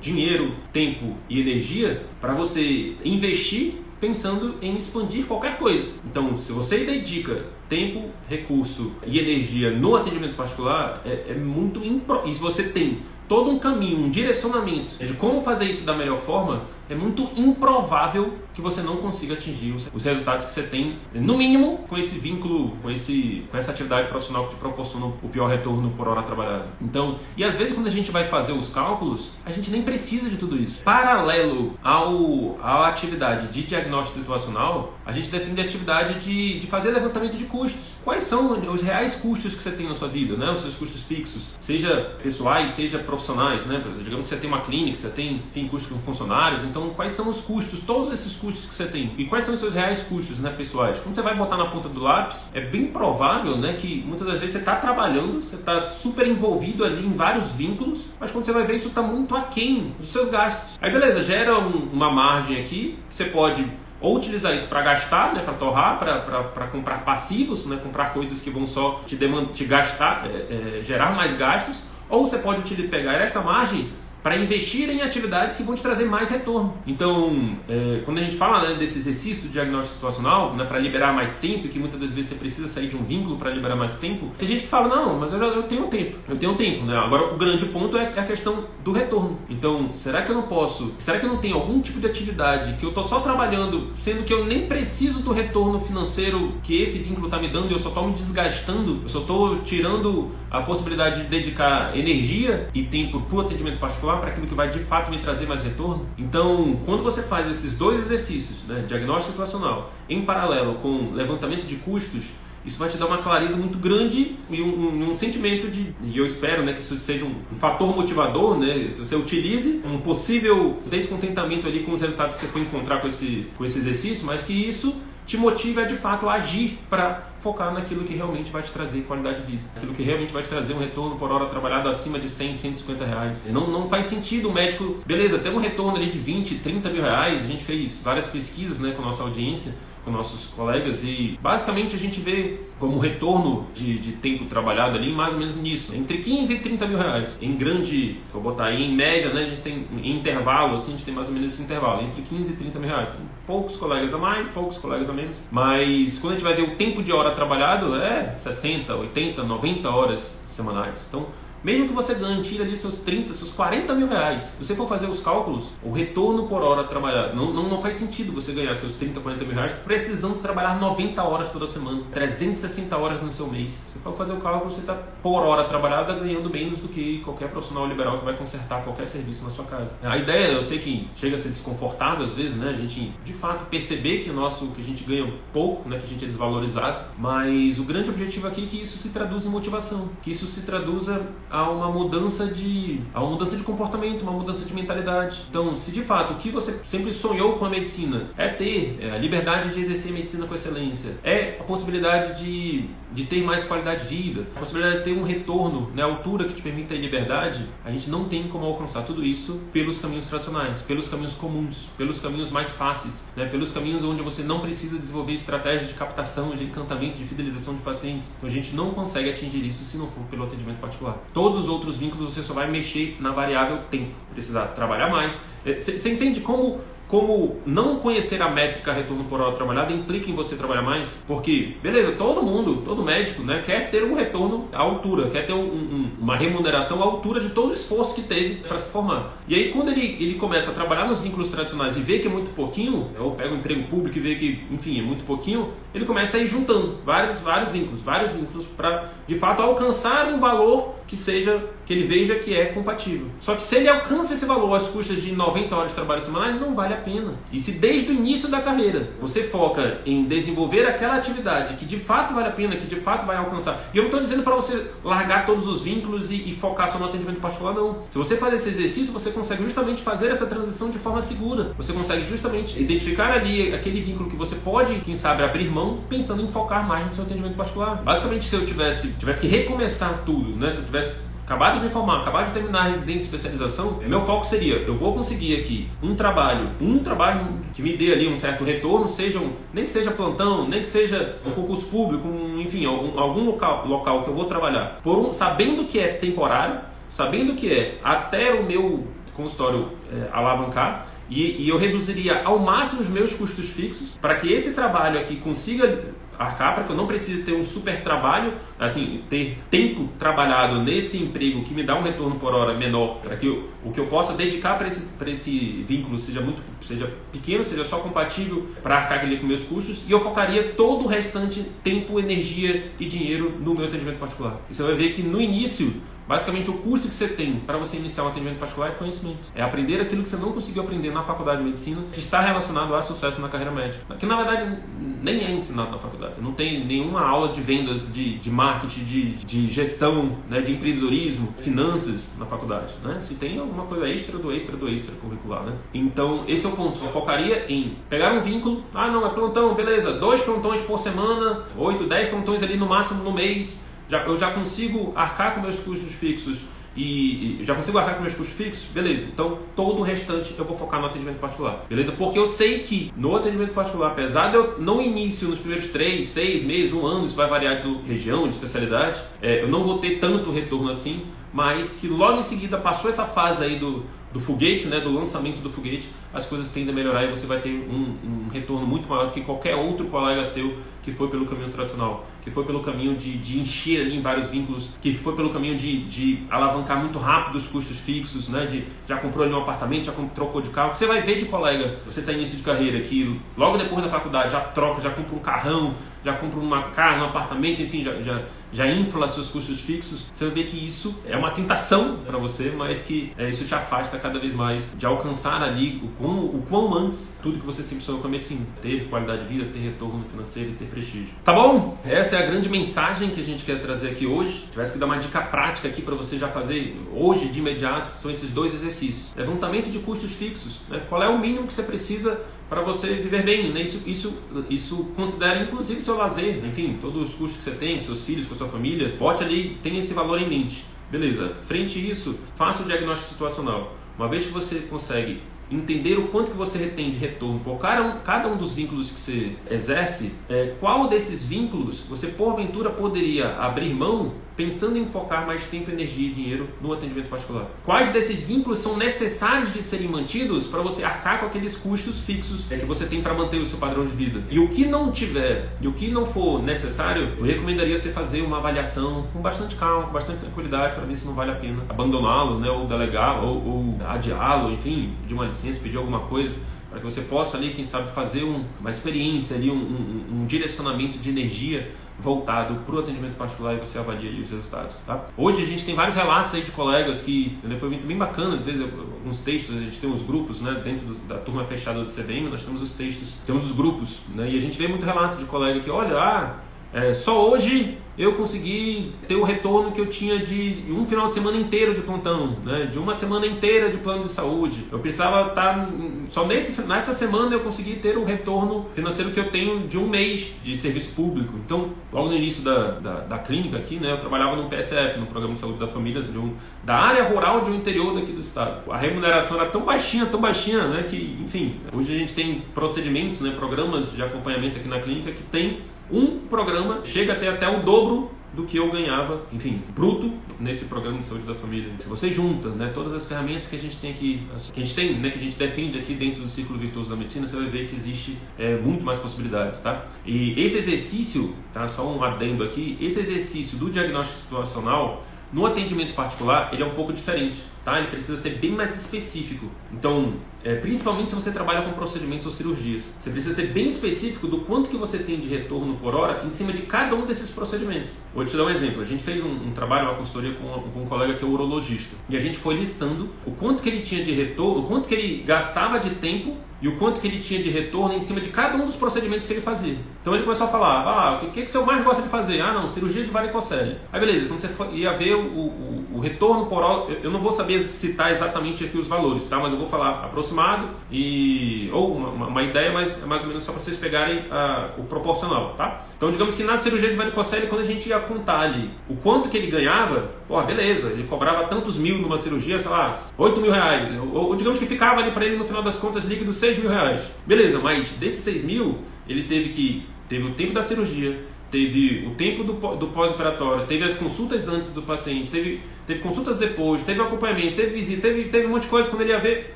[0.02, 5.86] dinheiro, tempo e energia, para você investir pensando em expandir qualquer coisa.
[6.06, 12.24] Então, se você dedica tempo, recurso e energia no atendimento particular, é, é muito impro...
[12.26, 16.20] e se você tem todo um caminho, um direcionamento de como fazer isso da melhor
[16.20, 21.38] forma, é muito improvável que você não consiga atingir os resultados que você tem, no
[21.38, 25.48] mínimo, com esse vínculo, com, esse, com essa atividade profissional que te proporciona o pior
[25.48, 26.68] retorno por hora trabalhada.
[26.82, 30.30] Então, e às vezes quando a gente vai fazer os cálculos, a gente nem precisa
[30.30, 30.82] de tudo isso.
[30.84, 36.92] Paralelo ao, à atividade de diagnóstico situacional, a gente defende a atividade de, de fazer
[36.92, 37.82] levantamento de custos.
[38.04, 40.52] Quais são os reais custos que você tem na sua vida, né?
[40.52, 43.84] os seus custos fixos, seja pessoais, seja profissionais, né?
[44.04, 47.12] Digamos que você tem uma clínica, você tem enfim, custos com funcionários, então então, quais
[47.12, 49.14] são os custos, todos esses custos que você tem?
[49.18, 51.00] E quais são os seus reais custos, né, pessoais?
[51.00, 54.40] Quando você vai botar na ponta do lápis, é bem provável, né, que muitas das
[54.40, 58.54] vezes você está trabalhando, você está super envolvido ali em vários vínculos, mas quando você
[58.54, 60.78] vai ver isso está muito aquém dos seus gastos.
[60.82, 63.66] Aí, beleza, gera um, uma margem aqui, que você pode
[64.02, 68.50] ou utilizar isso para gastar, né, para torrar, para comprar passivos, né, comprar coisas que
[68.50, 69.18] vão só te,
[69.54, 73.92] te gastar, é, é, gerar mais gastos, ou você pode pegar essa margem
[74.30, 76.76] para investir em atividades que vão te trazer mais retorno.
[76.86, 81.12] Então, é, quando a gente fala né, desse exercício do diagnóstico situacional, né, para liberar
[81.14, 83.94] mais tempo, que muitas das vezes você precisa sair de um vínculo para liberar mais
[83.94, 86.86] tempo, tem gente que fala, não, mas eu, eu tenho tempo, eu tenho tempo.
[86.86, 86.96] Né?
[86.96, 89.40] Agora, o grande ponto é, é a questão do retorno.
[89.50, 92.74] Então, será que eu não posso, será que eu não tenho algum tipo de atividade
[92.74, 97.00] que eu estou só trabalhando, sendo que eu nem preciso do retorno financeiro que esse
[97.00, 100.62] vínculo está me dando e eu só estou me desgastando, eu só estou tirando a
[100.62, 104.80] possibilidade de dedicar energia e tempo para o atendimento particular para aquilo que vai de
[104.80, 106.08] fato me trazer mais retorno.
[106.18, 111.76] Então, quando você faz esses dois exercícios, né, diagnóstico situacional, em paralelo com levantamento de
[111.78, 112.26] custos,
[112.66, 116.18] isso vai te dar uma clareza muito grande e um, um, um, sentimento de, e
[116.18, 120.78] eu espero né, que isso seja um, fator motivador, né, que você utilize um possível
[120.86, 124.44] descontentamento ali com os resultados que você for encontrar com esse, com esse exercício, mas
[124.44, 124.96] que isso
[125.30, 129.42] te motive a de fato agir para focar naquilo que realmente vai te trazer qualidade
[129.42, 132.28] de vida, aquilo que realmente vai te trazer um retorno por hora trabalhado acima de
[132.28, 133.46] 100, 150 reais.
[133.46, 137.04] Não, não faz sentido o médico, beleza, tem um retorno ali de 20, 30 mil
[137.04, 141.38] reais, a gente fez várias pesquisas né, com a nossa audiência, com nossos colegas e
[141.42, 145.96] basicamente a gente vê como retorno de, de tempo trabalhado ali mais ou menos nisso,
[145.96, 147.38] entre 15 e 30 mil reais.
[147.42, 150.96] Em grande, vou botar aí em média, né, a gente tem em intervalo, assim, a
[150.96, 153.10] gente tem mais ou menos esse intervalo, entre 15 e 30 mil reais.
[153.46, 156.76] Poucos colegas a mais, poucos colegas a menos, mas quando a gente vai ver o
[156.76, 160.96] tempo de hora trabalhado, é 60, 80, 90 horas semanais.
[161.08, 161.28] Então,
[161.64, 164.44] Mesmo que você ganhe, tire ali seus 30, seus 40 mil reais.
[164.44, 167.98] Se você for fazer os cálculos, o retorno por hora trabalhar, não, não, não faz
[167.98, 172.96] sentido você ganhar seus 30, 40 mil reais precisando trabalhar 90 horas toda semana, 360
[172.98, 173.72] horas no seu mês.
[173.72, 177.20] Se você for fazer o cálculo, você está por hora trabalhada ganhando menos do que
[177.20, 179.90] qualquer profissional liberal que vai consertar qualquer serviço na sua casa.
[180.04, 182.70] A ideia, eu sei que chega a ser desconfortável às vezes, né?
[182.70, 185.98] A gente, de fato, perceber que o nosso, que a gente ganha pouco, né?
[185.98, 189.46] Que a gente é desvalorizado, mas o grande objetivo aqui é que isso se traduz
[189.46, 194.22] em motivação, que isso se traduza a uma mudança de a uma mudança de comportamento,
[194.22, 195.44] uma mudança de mentalidade.
[195.50, 199.12] Então, se de fato o que você sempre sonhou com a medicina é ter é,
[199.12, 204.08] a liberdade de exercer medicina com excelência, é a possibilidade de, de ter mais qualidade
[204.08, 206.98] de vida, a possibilidade de ter um retorno na né, altura que te permita a
[206.98, 211.88] liberdade, a gente não tem como alcançar tudo isso pelos caminhos tradicionais, pelos caminhos comuns,
[211.98, 216.52] pelos caminhos mais fáceis, né, pelos caminhos onde você não precisa desenvolver estratégias de captação,
[216.52, 218.34] de encantamento, de fidelização de pacientes.
[218.38, 221.18] Então, a gente não consegue atingir isso se não for pelo atendimento particular.
[221.40, 224.14] Todos os outros vínculos você só vai mexer na variável tempo.
[224.34, 225.34] Precisar trabalhar mais.
[225.64, 230.36] Você é, entende como como não conhecer a métrica retorno por hora trabalhada implica em
[230.36, 231.10] você trabalhar mais?
[231.26, 235.54] Porque, beleza, todo mundo, todo médico, né, quer ter um retorno à altura, quer ter
[235.54, 239.34] um, um, uma remuneração à altura de todo o esforço que teve para se formar.
[239.48, 242.30] E aí, quando ele, ele começa a trabalhar nos vínculos tradicionais e vê que é
[242.30, 246.06] muito pouquinho, ou pega um emprego público e vê que, enfim, é muito pouquinho, ele
[246.06, 250.99] começa a ir juntando vários, vários vínculos, vários vínculos para, de fato, alcançar um valor
[251.10, 253.28] que seja que ele veja que é compatível.
[253.42, 256.54] Só que se ele alcança esse valor às custas de 90 horas de trabalho semanal,
[256.60, 257.34] não vale a pena.
[257.52, 261.98] E se desde o início da carreira você foca em desenvolver aquela atividade que de
[261.98, 263.90] fato vale a pena, que de fato vai alcançar.
[263.92, 267.00] E eu não estou dizendo para você largar todos os vínculos e, e, focar só
[267.00, 268.04] no atendimento particular, não.
[268.12, 271.72] Se você fazer esse exercício, você consegue justamente fazer essa transição de forma segura.
[271.78, 276.44] Você consegue justamente identificar ali aquele vínculo que você pode, quem sabe, abrir mão, pensando
[276.44, 277.96] em focar mais no seu atendimento particular.
[278.04, 280.72] Basicamente, se eu tivesse, tivesse que recomeçar tudo, né?
[280.72, 284.00] Se eu tivesse tivesse acabado de me formar, acabado de terminar a residência e especialização,
[284.06, 288.28] meu foco seria, eu vou conseguir aqui um trabalho, um trabalho que me dê ali
[288.28, 292.28] um certo retorno, seja um, nem que seja plantão, nem que seja um concurso público,
[292.28, 296.10] um, enfim, algum, algum local, local que eu vou trabalhar, por um, sabendo que é
[296.10, 302.60] temporário, sabendo que é até o meu consultório é, alavancar, e, e eu reduziria ao
[302.60, 306.06] máximo os meus custos fixos para que esse trabalho aqui consiga
[306.40, 311.18] arcar para que eu não precise ter um super trabalho, assim, ter tempo trabalhado nesse
[311.18, 314.08] emprego que me dá um retorno por hora menor, para que eu, o que eu
[314.08, 319.20] possa dedicar para esse, esse vínculo seja muito seja pequeno, seja só compatível para arcar
[319.20, 323.74] ali com meus custos, e eu focaria todo o restante tempo, energia e dinheiro no
[323.74, 324.58] meu atendimento particular.
[324.70, 325.94] E você vai ver que no início
[326.30, 329.40] Basicamente, o custo que você tem para você iniciar um atendimento particular é conhecimento.
[329.56, 332.94] É aprender aquilo que você não conseguiu aprender na faculdade de medicina, que está relacionado
[332.94, 334.14] a sucesso na carreira médica.
[334.14, 334.78] Que na verdade
[335.24, 336.36] nem é ensinado na faculdade.
[336.40, 341.52] Não tem nenhuma aula de vendas, de, de marketing, de, de gestão, né, de empreendedorismo,
[341.58, 342.94] finanças na faculdade.
[343.04, 343.20] Né?
[343.22, 345.64] Se tem alguma coisa extra do extra do extra curricular.
[345.64, 345.74] Né?
[345.96, 347.04] Então, esse é o ponto.
[347.04, 348.84] Eu focaria em pegar um vínculo.
[348.94, 350.14] Ah, não, é plantão, beleza.
[350.14, 354.52] Dois plantões por semana, oito, dez plantões ali no máximo no mês já, eu já
[354.52, 356.60] consigo arcar com meus custos fixos
[356.96, 359.26] e, e, já consigo arcar com meus custos fixos, beleza.
[359.32, 362.12] Então todo o restante eu vou focar no atendimento particular, beleza?
[362.12, 366.26] Porque eu sei que no atendimento particular, apesar de eu não início nos primeiros 3,
[366.26, 370.00] 6 meses, um ano, isso vai variar de região, de especialidade, é, eu não vou
[370.00, 374.40] ter tanto retorno assim, mas que logo em seguida passou essa fase aí do, do
[374.40, 377.70] foguete, né, do lançamento do foguete, as coisas tendem a melhorar e você vai ter
[377.70, 381.70] um, um retorno muito maior do que qualquer outro colega seu que foi pelo caminho
[381.70, 385.50] tradicional, que foi pelo caminho de, de encher ali em vários vínculos, que foi pelo
[385.50, 388.66] caminho de, de alavancar muito rápido os custos fixos, né?
[388.66, 390.94] De já comprou ali um apartamento, já trocou de carro.
[390.94, 394.52] Você vai ver de colega, você está início de carreira, que logo depois da faculdade
[394.52, 398.42] já troca, já compra um carrão, já compra uma casa, um apartamento, enfim, já, já,
[398.72, 402.72] já infla seus custos fixos, você vai ver que isso é uma tentação para você,
[402.76, 406.66] mas que é, isso te afasta cada vez mais de alcançar ali o quão, o
[406.70, 408.66] quão antes tudo que você sempre sonhou com a medicina.
[408.82, 411.30] Ter qualidade de vida, ter retorno financeiro e ter prestígio.
[411.44, 411.98] Tá bom?
[412.06, 414.52] Essa é a grande mensagem que a gente quer trazer aqui hoje.
[414.52, 418.22] Se tivesse que dar uma dica prática aqui para você já fazer hoje de imediato,
[418.22, 419.34] são esses dois exercícios.
[419.36, 420.80] Levantamento de custos fixos.
[420.90, 421.02] Né?
[421.10, 423.74] Qual é o mínimo que você precisa para você viver bem.
[423.74, 423.82] Né?
[423.82, 424.38] Isso, isso,
[424.70, 428.56] isso considera inclusive seu lazer, enfim, todos os custos que você tem, seus filhos, com
[428.56, 429.16] sua família.
[429.18, 430.86] Bote ali, tem esse valor em mente.
[431.12, 433.96] Beleza, frente a isso, faça o diagnóstico situacional.
[434.16, 438.04] Uma vez que você consegue entender o quanto que você tem de retorno por cada
[438.04, 443.56] um, cada um dos vínculos que você exerce, é, qual desses vínculos você porventura poderia
[443.56, 447.68] abrir mão pensando em focar mais tempo, energia e dinheiro no atendimento particular?
[447.86, 452.66] Quais desses vínculos são necessários de serem mantidos para você arcar com aqueles custos fixos
[452.66, 454.44] que você tem para manter o seu padrão de vida?
[454.52, 458.42] E o que não tiver e o que não for necessário, eu recomendaria você fazer
[458.42, 461.82] uma avaliação com bastante calma, com bastante tranquilidade para ver se não vale a pena
[461.88, 466.54] abandoná-lo, né, ou delegá-lo, ou, ou adiá-lo, enfim, de uma licença, pedir alguma coisa
[466.90, 470.46] para que você possa ali, quem sabe, fazer um, uma experiência ali, um, um, um
[470.46, 474.96] direcionamento de energia voltado para o atendimento particular e você avalia os resultados.
[475.06, 475.26] Tá?
[475.38, 478.82] Hoje a gente tem vários relatos aí de colegas que, depoimento bem bacana, às vezes
[478.82, 482.50] alguns textos, a gente tem os grupos, né, dentro do, da turma fechada do CBM,
[482.50, 485.46] nós temos os textos, temos os grupos, né, e a gente vê muito relato de
[485.46, 486.56] colega que, olha, ah,
[486.94, 491.34] é, só hoje eu consegui ter o retorno que eu tinha de um final de
[491.34, 492.86] semana inteiro de plantão, né?
[492.92, 494.84] de uma semana inteira de plano de saúde.
[494.92, 495.90] Eu precisava estar.
[496.28, 500.06] Só nesse, nessa semana eu consegui ter o retorno financeiro que eu tenho de um
[500.06, 501.54] mês de serviço público.
[501.66, 505.26] Então, logo no início da, da, da clínica aqui, né, eu trabalhava no PSF, no
[505.28, 508.92] Programa de Saúde da Família, um, da área rural de um interior daqui do estado.
[508.92, 513.40] A remuneração era tão baixinha, tão baixinha, né, que, enfim, hoje a gente tem procedimentos,
[513.40, 515.80] né, programas de acompanhamento aqui na clínica que tem
[516.12, 521.20] um programa chega até até o dobro do que eu ganhava, enfim, bruto nesse programa
[521.20, 521.94] de saúde da família.
[522.00, 524.44] Se você junta, né, todas as ferramentas que a gente tem aqui,
[524.74, 527.16] que a gente tem, né, que a gente defende aqui dentro do círculo virtuoso da
[527.16, 530.08] medicina, você vai ver que existe é, muito mais possibilidades, tá?
[530.26, 531.88] E esse exercício, tá?
[531.88, 536.94] Só um adendo aqui, esse exercício do diagnóstico situacional no atendimento particular, ele é um
[536.94, 537.98] pouco diferente, tá?
[537.98, 539.68] Ele precisa ser bem mais específico.
[539.92, 540.34] Então,
[540.64, 544.62] é, principalmente se você trabalha com procedimentos ou cirurgias, você precisa ser bem específico do
[544.62, 548.12] quanto que você tem de retorno por hora em cima de cada um desses procedimentos.
[548.34, 549.02] Vou te dar um exemplo.
[549.02, 552.16] A gente fez um, um trabalho, uma consultoria com, com, um colega que é urologista
[552.30, 555.16] e a gente foi listando o quanto que ele tinha de retorno, o quanto que
[555.16, 558.50] ele gastava de tempo e o quanto que ele tinha de retorno em cima de
[558.50, 559.98] cada um dos procedimentos que ele fazia.
[560.22, 562.62] Então ele começou a falar, ah, o que, que você mais gosta de fazer?
[562.62, 563.98] Ah, não, cirurgia de varicocele.
[564.12, 566.80] Aí beleza, quando você ia ver o, o, o retorno por
[567.24, 569.58] eu não vou saber citar exatamente aqui os valores, tá?
[569.58, 573.72] Mas eu vou falar aproximado e ou uma, uma ideia mais, mais ou menos só
[573.72, 576.06] para vocês pegarem uh, o proporcional, tá?
[576.16, 579.50] Então digamos que na cirurgia de varicocele, quando a gente ia contar ali o quanto
[579.50, 583.72] que ele ganhava, pô, beleza, ele cobrava tantos mil numa cirurgia, sei lá, 8 mil
[583.72, 584.20] reais.
[584.20, 586.90] Ou, ou digamos que ficava ali para ele no final das contas líquido 6 mil
[586.90, 587.22] reais.
[587.46, 590.06] Beleza, mas desses 6 mil, ele teve que.
[590.28, 591.40] Teve o tempo da cirurgia,
[591.72, 596.60] teve o tempo do, do pós-operatório, teve as consultas antes do paciente, teve, teve consultas
[596.60, 599.76] depois, teve acompanhamento, teve visita, teve, teve um monte de coisa quando ele ia ver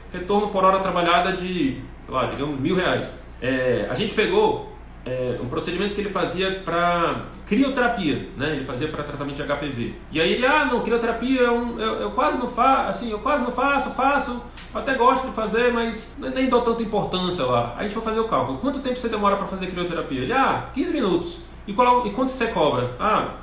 [0.11, 3.19] retorno por hora trabalhada de, lá, digamos, mil reais.
[3.41, 4.72] É, a gente pegou
[5.05, 8.55] é, um procedimento que ele fazia para crioterapia, né?
[8.55, 9.93] Ele fazia para tratamento de HPV.
[10.11, 13.43] E aí ele, ah, não, crioterapia eu, eu, eu quase não faço, assim, eu quase
[13.43, 14.41] não faço, faço,
[14.73, 17.73] até gosto de fazer, mas nem dou tanta importância lá.
[17.73, 18.59] Aí a gente foi fazer o cálculo.
[18.59, 20.21] Quanto tempo você demora para fazer crioterapia?
[20.21, 21.39] Ele, ah, 15 minutos.
[21.67, 22.95] E, qual, e quanto você cobra?
[22.99, 23.35] Ah,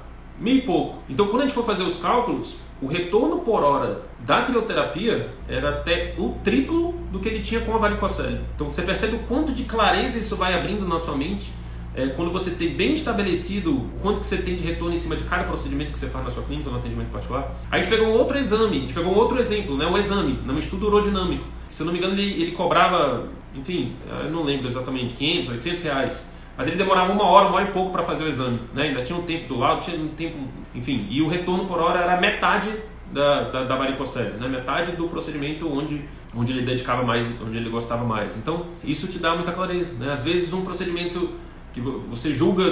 [0.42, 1.02] e pouco.
[1.08, 5.70] Então, quando a gente for fazer os cálculos, o retorno por hora da crioterapia era
[5.70, 8.40] até o triplo do que ele tinha com a varicocele.
[8.54, 11.50] Então, você percebe o quanto de clareza isso vai abrindo na sua mente
[11.94, 15.16] é, quando você tem bem estabelecido o quanto que você tem de retorno em cima
[15.16, 17.52] de cada procedimento que você faz na sua clínica, no atendimento particular.
[17.70, 20.38] A gente pegou um outro exame, a gente pegou um outro exemplo, né, um exame,
[20.44, 21.44] num estudo urodinâmico.
[21.68, 25.82] Se eu não me engano, ele, ele cobrava, enfim, eu não lembro exatamente, 500, 800
[25.82, 26.29] reais.
[26.60, 28.60] Mas ele demorava uma hora, uma hora e pouco para fazer o exame.
[28.74, 28.82] Né?
[28.82, 30.36] Ainda tinha um tempo do lado, tinha um tempo,
[30.74, 31.06] enfim.
[31.08, 32.70] E o retorno por hora era metade
[33.10, 34.46] da, da, da varicocele, né?
[34.46, 36.04] metade do procedimento onde,
[36.36, 38.36] onde ele dedicava mais, onde ele gostava mais.
[38.36, 39.94] Então, isso te dá muita clareza.
[39.94, 40.12] Né?
[40.12, 41.30] Às vezes, um procedimento
[41.72, 42.70] que você julga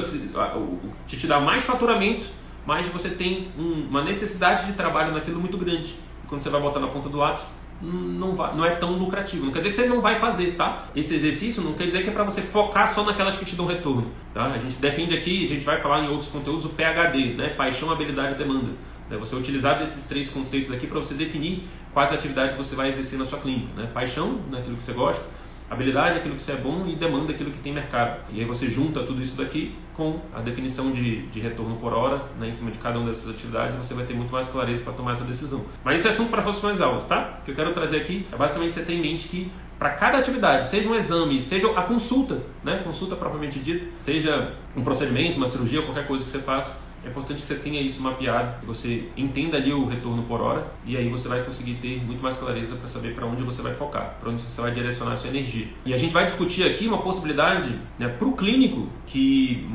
[1.07, 2.27] te, te dá mais faturamento,
[2.67, 5.95] mas você tem um, uma necessidade de trabalho naquilo muito grande.
[6.29, 7.45] Quando você vai botar na ponta do lápis,
[7.81, 9.47] não, vai, não é tão lucrativo.
[9.47, 10.87] Não quer dizer que você não vai fazer, tá?
[10.95, 13.67] Esse exercício não quer dizer que é para você focar só naquelas que te dão
[13.67, 14.45] retorno, tá?
[14.47, 17.51] A gente defende aqui, a gente vai falar em outros conteúdos o PHD, né?
[17.51, 18.73] Paixão, habilidade e demanda.
[19.09, 19.17] Né?
[19.17, 23.25] Você utilizar desses três conceitos aqui para você definir quais atividades você vai exercer na
[23.25, 23.89] sua clínica, né?
[23.93, 25.25] Paixão, naquilo que você gosta,
[25.71, 28.21] Habilidade aquilo que você é bom e demanda aquilo que tem mercado.
[28.33, 32.23] E aí você junta tudo isso daqui com a definição de, de retorno por hora
[32.39, 34.93] né, em cima de cada uma dessas atividades você vai ter muito mais clareza para
[34.93, 35.65] tomar essa decisão.
[35.83, 37.39] Mas esse é assunto para próximas aulas, tá?
[37.41, 40.19] O que eu quero trazer aqui é basicamente você ter em mente que para cada
[40.19, 45.49] atividade, seja um exame, seja a consulta, né, consulta propriamente dita, seja um procedimento, uma
[45.49, 49.09] cirurgia, qualquer coisa que você faça, é importante que você tenha isso mapeado, que você
[49.17, 52.77] entenda ali o retorno por hora e aí você vai conseguir ter muito mais clareza
[52.77, 55.69] para saber para onde você vai focar, para onde você vai direcionar a sua energia.
[55.85, 59.69] E a gente vai discutir aqui uma possibilidade né, para o clínico que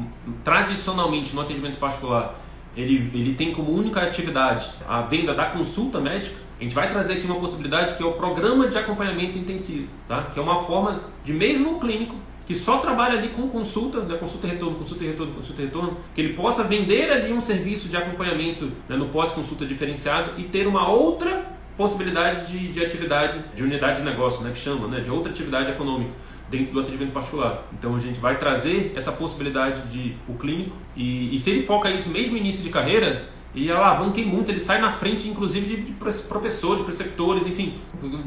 [0.43, 2.39] tradicionalmente no atendimento particular
[2.75, 7.13] ele, ele tem como única atividade a venda da consulta médica a gente vai trazer
[7.13, 10.23] aqui uma possibilidade que é o programa de acompanhamento intensivo, tá?
[10.33, 14.47] que é uma forma de mesmo clínico que só trabalha ali com consulta, né, consulta
[14.47, 17.88] e retorno, consulta e retorno, consulta e retorno, que ele possa vender ali um serviço
[17.88, 23.63] de acompanhamento né, no pós-consulta diferenciado e ter uma outra possibilidade de, de atividade, de
[23.63, 26.12] unidade de negócio, né, que chama, né, de outra atividade econômica
[26.49, 27.65] dentro do atendimento particular.
[27.73, 31.89] Então a gente vai trazer essa possibilidade de o clínico e, e se ele foca
[31.89, 35.81] isso mesmo no início de carreira, e alavanquem muito, ele sai na frente, inclusive, de,
[35.83, 37.75] de professores, preceptores, enfim,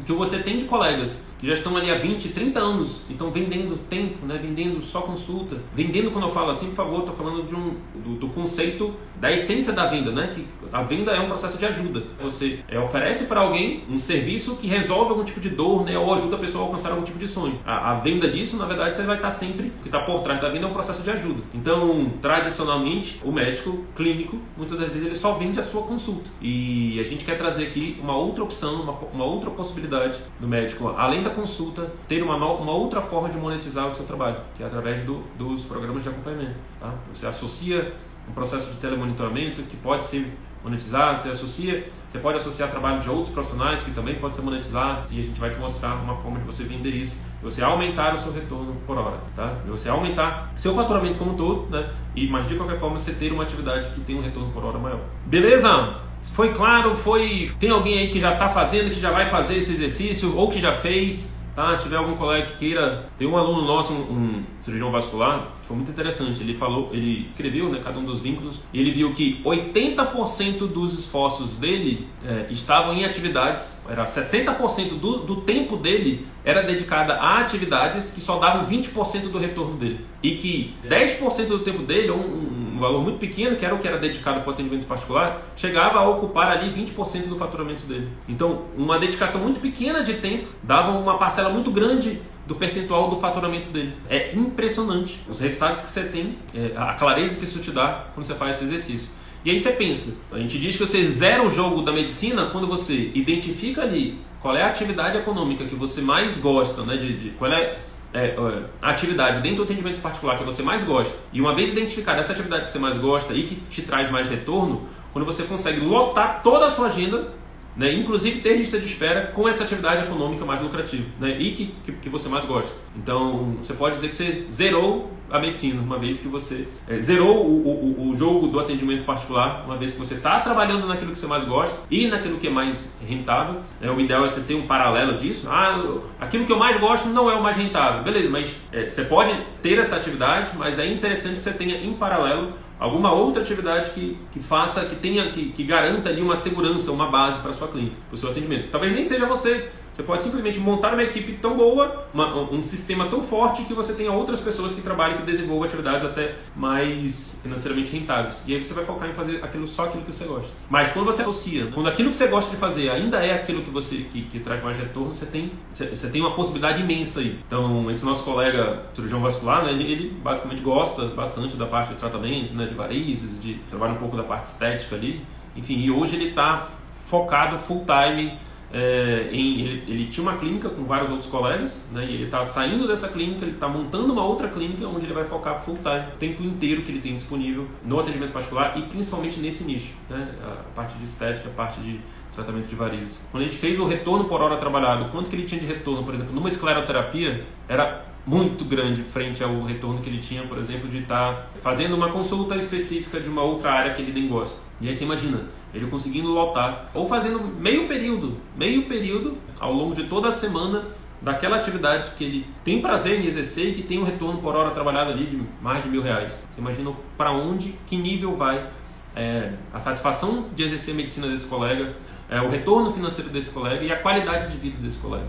[0.05, 3.77] que você tem de colegas que já estão ali há 20, 30 anos, então vendendo
[3.89, 5.57] tempo, né, vendendo só consulta.
[5.73, 9.31] Vendendo, quando eu falo assim, por favor, estou falando de um, do, do, conceito da
[9.31, 12.03] essência da venda, né, que a venda é um processo de ajuda.
[12.21, 16.13] Você é, oferece para alguém um serviço que resolve algum tipo de dor né, ou
[16.13, 17.59] ajuda a pessoa a alcançar algum tipo de sonho.
[17.65, 20.41] A, a venda disso, na verdade, você vai estar sempre, o que está por trás
[20.41, 21.43] da venda é um processo de ajuda.
[21.53, 26.29] Então, tradicionalmente, o médico clínico, muitas das vezes, ele só vende a sua consulta.
[26.41, 30.87] E a gente quer trazer aqui uma outra opção, uma, uma outra possibilidade do médico,
[30.97, 34.65] além da consulta, ter uma, uma outra forma de monetizar o seu trabalho, que é
[34.65, 36.55] através do, dos programas de acompanhamento.
[36.79, 36.93] Tá?
[37.13, 37.93] Você associa
[38.29, 40.27] um processo de telemonitoramento que pode ser
[40.63, 45.07] monetizado, você associa, você pode associar trabalho de outros profissionais que também pode ser monetizado
[45.11, 48.19] e a gente vai te mostrar uma forma de você vender isso, você aumentar o
[48.19, 49.55] seu retorno por hora, tá?
[49.67, 51.89] Você aumentar seu faturamento como um todo, né?
[52.15, 54.79] E mas de qualquer forma você ter uma atividade que tem um retorno por hora
[54.79, 54.99] maior.
[55.25, 55.95] Beleza?
[56.33, 56.95] Foi claro?
[56.95, 57.51] Foi?
[57.59, 60.59] Tem alguém aí que já está fazendo, que já vai fazer esse exercício ou que
[60.59, 61.35] já fez?
[61.55, 61.75] Tá?
[61.75, 65.75] Se tiver algum colega que queira, tem um aluno nosso, um, um cirurgião vascular, foi
[65.75, 66.41] muito interessante.
[66.41, 70.97] Ele falou, ele escreveu, né, cada um dos vínculos, e ele viu que 80% dos
[70.97, 77.39] esforços dele é, estavam em atividades, era 60% do, do tempo dele era dedicada a
[77.39, 79.99] atividades que só davam 20% do retorno dele.
[80.23, 83.79] E que 10% do tempo dele, um, um um valor muito pequeno, que era o
[83.79, 88.07] que era dedicado para o atendimento particular, chegava a ocupar ali 20% do faturamento dele.
[88.29, 93.17] Então, uma dedicação muito pequena de tempo dava uma parcela muito grande do percentual do
[93.17, 93.93] faturamento dele.
[94.09, 98.25] É impressionante os resultados que você tem, é, a clareza que isso te dá quando
[98.25, 99.09] você faz esse exercício.
[99.43, 102.65] E aí você pensa, a gente diz que você zera o jogo da medicina quando
[102.65, 107.29] você identifica ali qual é a atividade econômica que você mais gosta, né, de, de
[107.31, 107.79] qual é
[108.13, 108.35] é,
[108.81, 112.31] a atividade dentro do atendimento particular que você mais gosta, e uma vez identificada essa
[112.31, 116.41] atividade que você mais gosta e que te traz mais retorno, quando você consegue lotar
[116.41, 117.33] toda a sua agenda
[117.77, 117.93] né?
[117.93, 121.37] inclusive ter lista de espera com essa atividade econômica mais lucrativa né?
[121.39, 122.73] e que, que, que, você mais gosta.
[122.95, 127.45] Então você pode dizer que você zerou a medicina, uma vez que você é, zerou
[127.45, 131.17] o, o, o, jogo do atendimento particular, uma vez que você está trabalhando naquilo que
[131.17, 133.61] você mais gosta e naquilo que é mais rentável.
[133.81, 133.91] Né?
[133.91, 135.49] O ideal é você ter um paralelo disso.
[135.49, 135.83] Ah,
[136.19, 138.03] aquilo que eu mais gosto não é o mais rentável.
[138.03, 141.93] Beleza, mas é, você pode ter essa atividade, mas é interessante que você tenha em
[141.93, 146.91] paralelo alguma outra atividade que, que faça, que tenha, que, que garanta ali uma segurança,
[146.91, 148.69] uma base para a sua clínica, para o seu atendimento.
[148.71, 149.69] Talvez nem seja você.
[149.97, 153.93] Você pode simplesmente montar uma equipe tão boa, uma, um sistema tão forte que você
[153.93, 158.35] tenha outras pessoas que trabalhem, que desenvolvam atividades até mais financeiramente rentáveis.
[158.45, 160.51] E aí você vai focar em fazer aquilo só aquilo que você gosta.
[160.69, 161.71] Mas quando você associa, né?
[161.73, 164.63] quando aquilo que você gosta de fazer ainda é aquilo que você que, que traz
[164.63, 167.39] mais retorno, você tem, você, você, tem uma possibilidade imensa aí.
[167.47, 171.95] Então, esse nosso colega cirurgião vascular, né, ele, ele, basicamente gosta bastante da parte de
[171.95, 175.25] tratamento, né, de varizes, de trabalhar um pouco da parte estética ali.
[175.55, 176.67] Enfim, e hoje ele está
[177.07, 178.37] focado full time
[178.71, 182.43] é, em, ele, ele, tinha uma clínica com vários outros colegas, né, e ele está
[182.43, 186.13] saindo dessa clínica, ele está montando uma outra clínica onde ele vai focar full time,
[186.13, 190.35] o tempo inteiro que ele tem disponível no atendimento particular e principalmente nesse nicho, né,
[190.43, 191.99] a parte de estética, a parte de
[192.33, 193.21] tratamento de varizes.
[193.31, 196.03] Quando a gente fez o retorno por hora trabalhado, quanto que ele tinha de retorno,
[196.03, 200.89] por exemplo, numa escleroterapia, era muito grande frente ao retorno que ele tinha, por exemplo,
[200.89, 204.66] de estar tá fazendo uma consulta específica de uma outra área que ele nem gosta.
[204.79, 205.41] E aí você imagina,
[205.73, 210.85] ele conseguindo lotar, ou fazendo meio período, meio período ao longo de toda a semana
[211.21, 214.69] daquela atividade que ele tem prazer em exercer e que tem um retorno por hora
[214.71, 216.31] trabalhado ali de mais de mil reais.
[216.51, 218.69] Você imagina para onde, que nível vai
[219.15, 221.95] é, a satisfação de exercer a medicina desse colega,
[222.29, 225.27] é, o retorno financeiro desse colega e a qualidade de vida desse colega.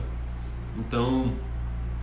[0.76, 1.32] Então,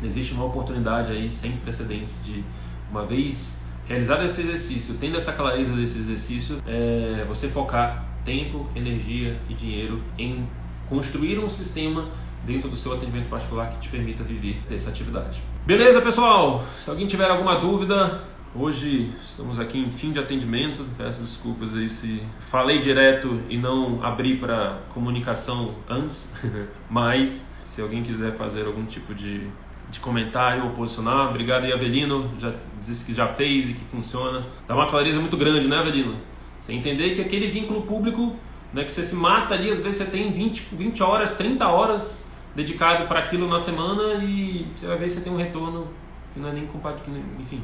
[0.03, 2.43] existe uma oportunidade aí sem precedentes de,
[2.89, 9.37] uma vez realizado esse exercício, tendo essa clareza desse exercício, é, você focar tempo, energia
[9.49, 10.47] e dinheiro em
[10.89, 12.09] construir um sistema
[12.45, 15.41] dentro do seu atendimento particular que te permita viver dessa atividade.
[15.65, 16.63] Beleza, pessoal?
[16.79, 18.21] Se alguém tiver alguma dúvida,
[18.53, 20.85] hoje estamos aqui em fim de atendimento.
[20.97, 26.31] Peço desculpas aí se falei direto e não abri para comunicação antes,
[26.89, 29.47] mas se alguém quiser fazer algum tipo de
[29.95, 31.29] de comentário ou posicionar.
[31.29, 32.29] Obrigado aí, Avelino.
[32.37, 34.45] Já disse que já fez e que funciona.
[34.67, 36.15] Dá uma clareza muito grande, né, Avelino?
[36.61, 38.35] Você entender que aquele vínculo público
[38.73, 42.25] né, que você se mata ali, às vezes você tem 20, 20 horas, 30 horas
[42.53, 45.87] dedicado para aquilo na semana e você vai ver você tem um retorno
[46.33, 47.63] que não é nem compatível, enfim,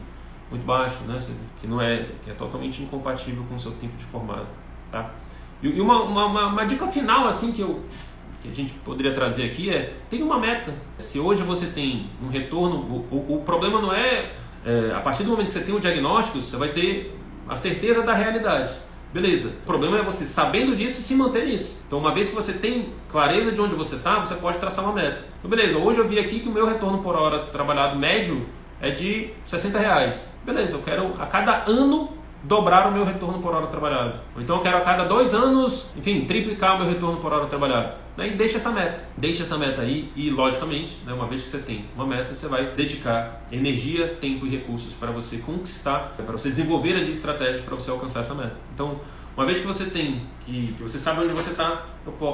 [0.49, 1.19] muito baixo, né,
[1.59, 4.47] que não é, que é totalmente incompatível com o seu tempo de formado,
[4.91, 5.11] tá?
[5.61, 7.83] E uma, uma, uma dica final assim que eu
[8.41, 10.73] que a gente poderia trazer aqui é tem uma meta.
[10.99, 14.31] Se hoje você tem um retorno, o, o, o problema não é,
[14.65, 17.15] é, a partir do momento que você tem o diagnóstico, você vai ter
[17.47, 18.73] a certeza da realidade.
[19.13, 19.49] Beleza.
[19.49, 21.77] O problema é você sabendo disso se manter nisso.
[21.85, 24.93] Então, uma vez que você tem clareza de onde você está, você pode traçar uma
[24.93, 25.23] meta.
[25.37, 25.77] Então, beleza.
[25.77, 28.45] Hoje eu vi aqui que o meu retorno por hora trabalhado médio
[28.79, 30.15] é de 60 reais.
[30.45, 30.75] Beleza.
[30.75, 34.19] Eu quero a cada ano dobrar o meu retorno por hora trabalhado.
[34.35, 37.45] Ou então eu quero a cada dois anos, enfim, triplicar o meu retorno por hora
[37.45, 37.95] trabalhado.
[38.17, 39.01] E deixa essa meta.
[39.17, 42.47] Deixa essa meta aí e, logicamente, né, uma vez que você tem uma meta, você
[42.47, 47.75] vai dedicar energia, tempo e recursos para você conquistar, para você desenvolver ali estratégias para
[47.75, 48.55] você alcançar essa meta.
[48.73, 48.99] Então,
[49.35, 51.85] uma vez que você tem, que, que você sabe onde você está,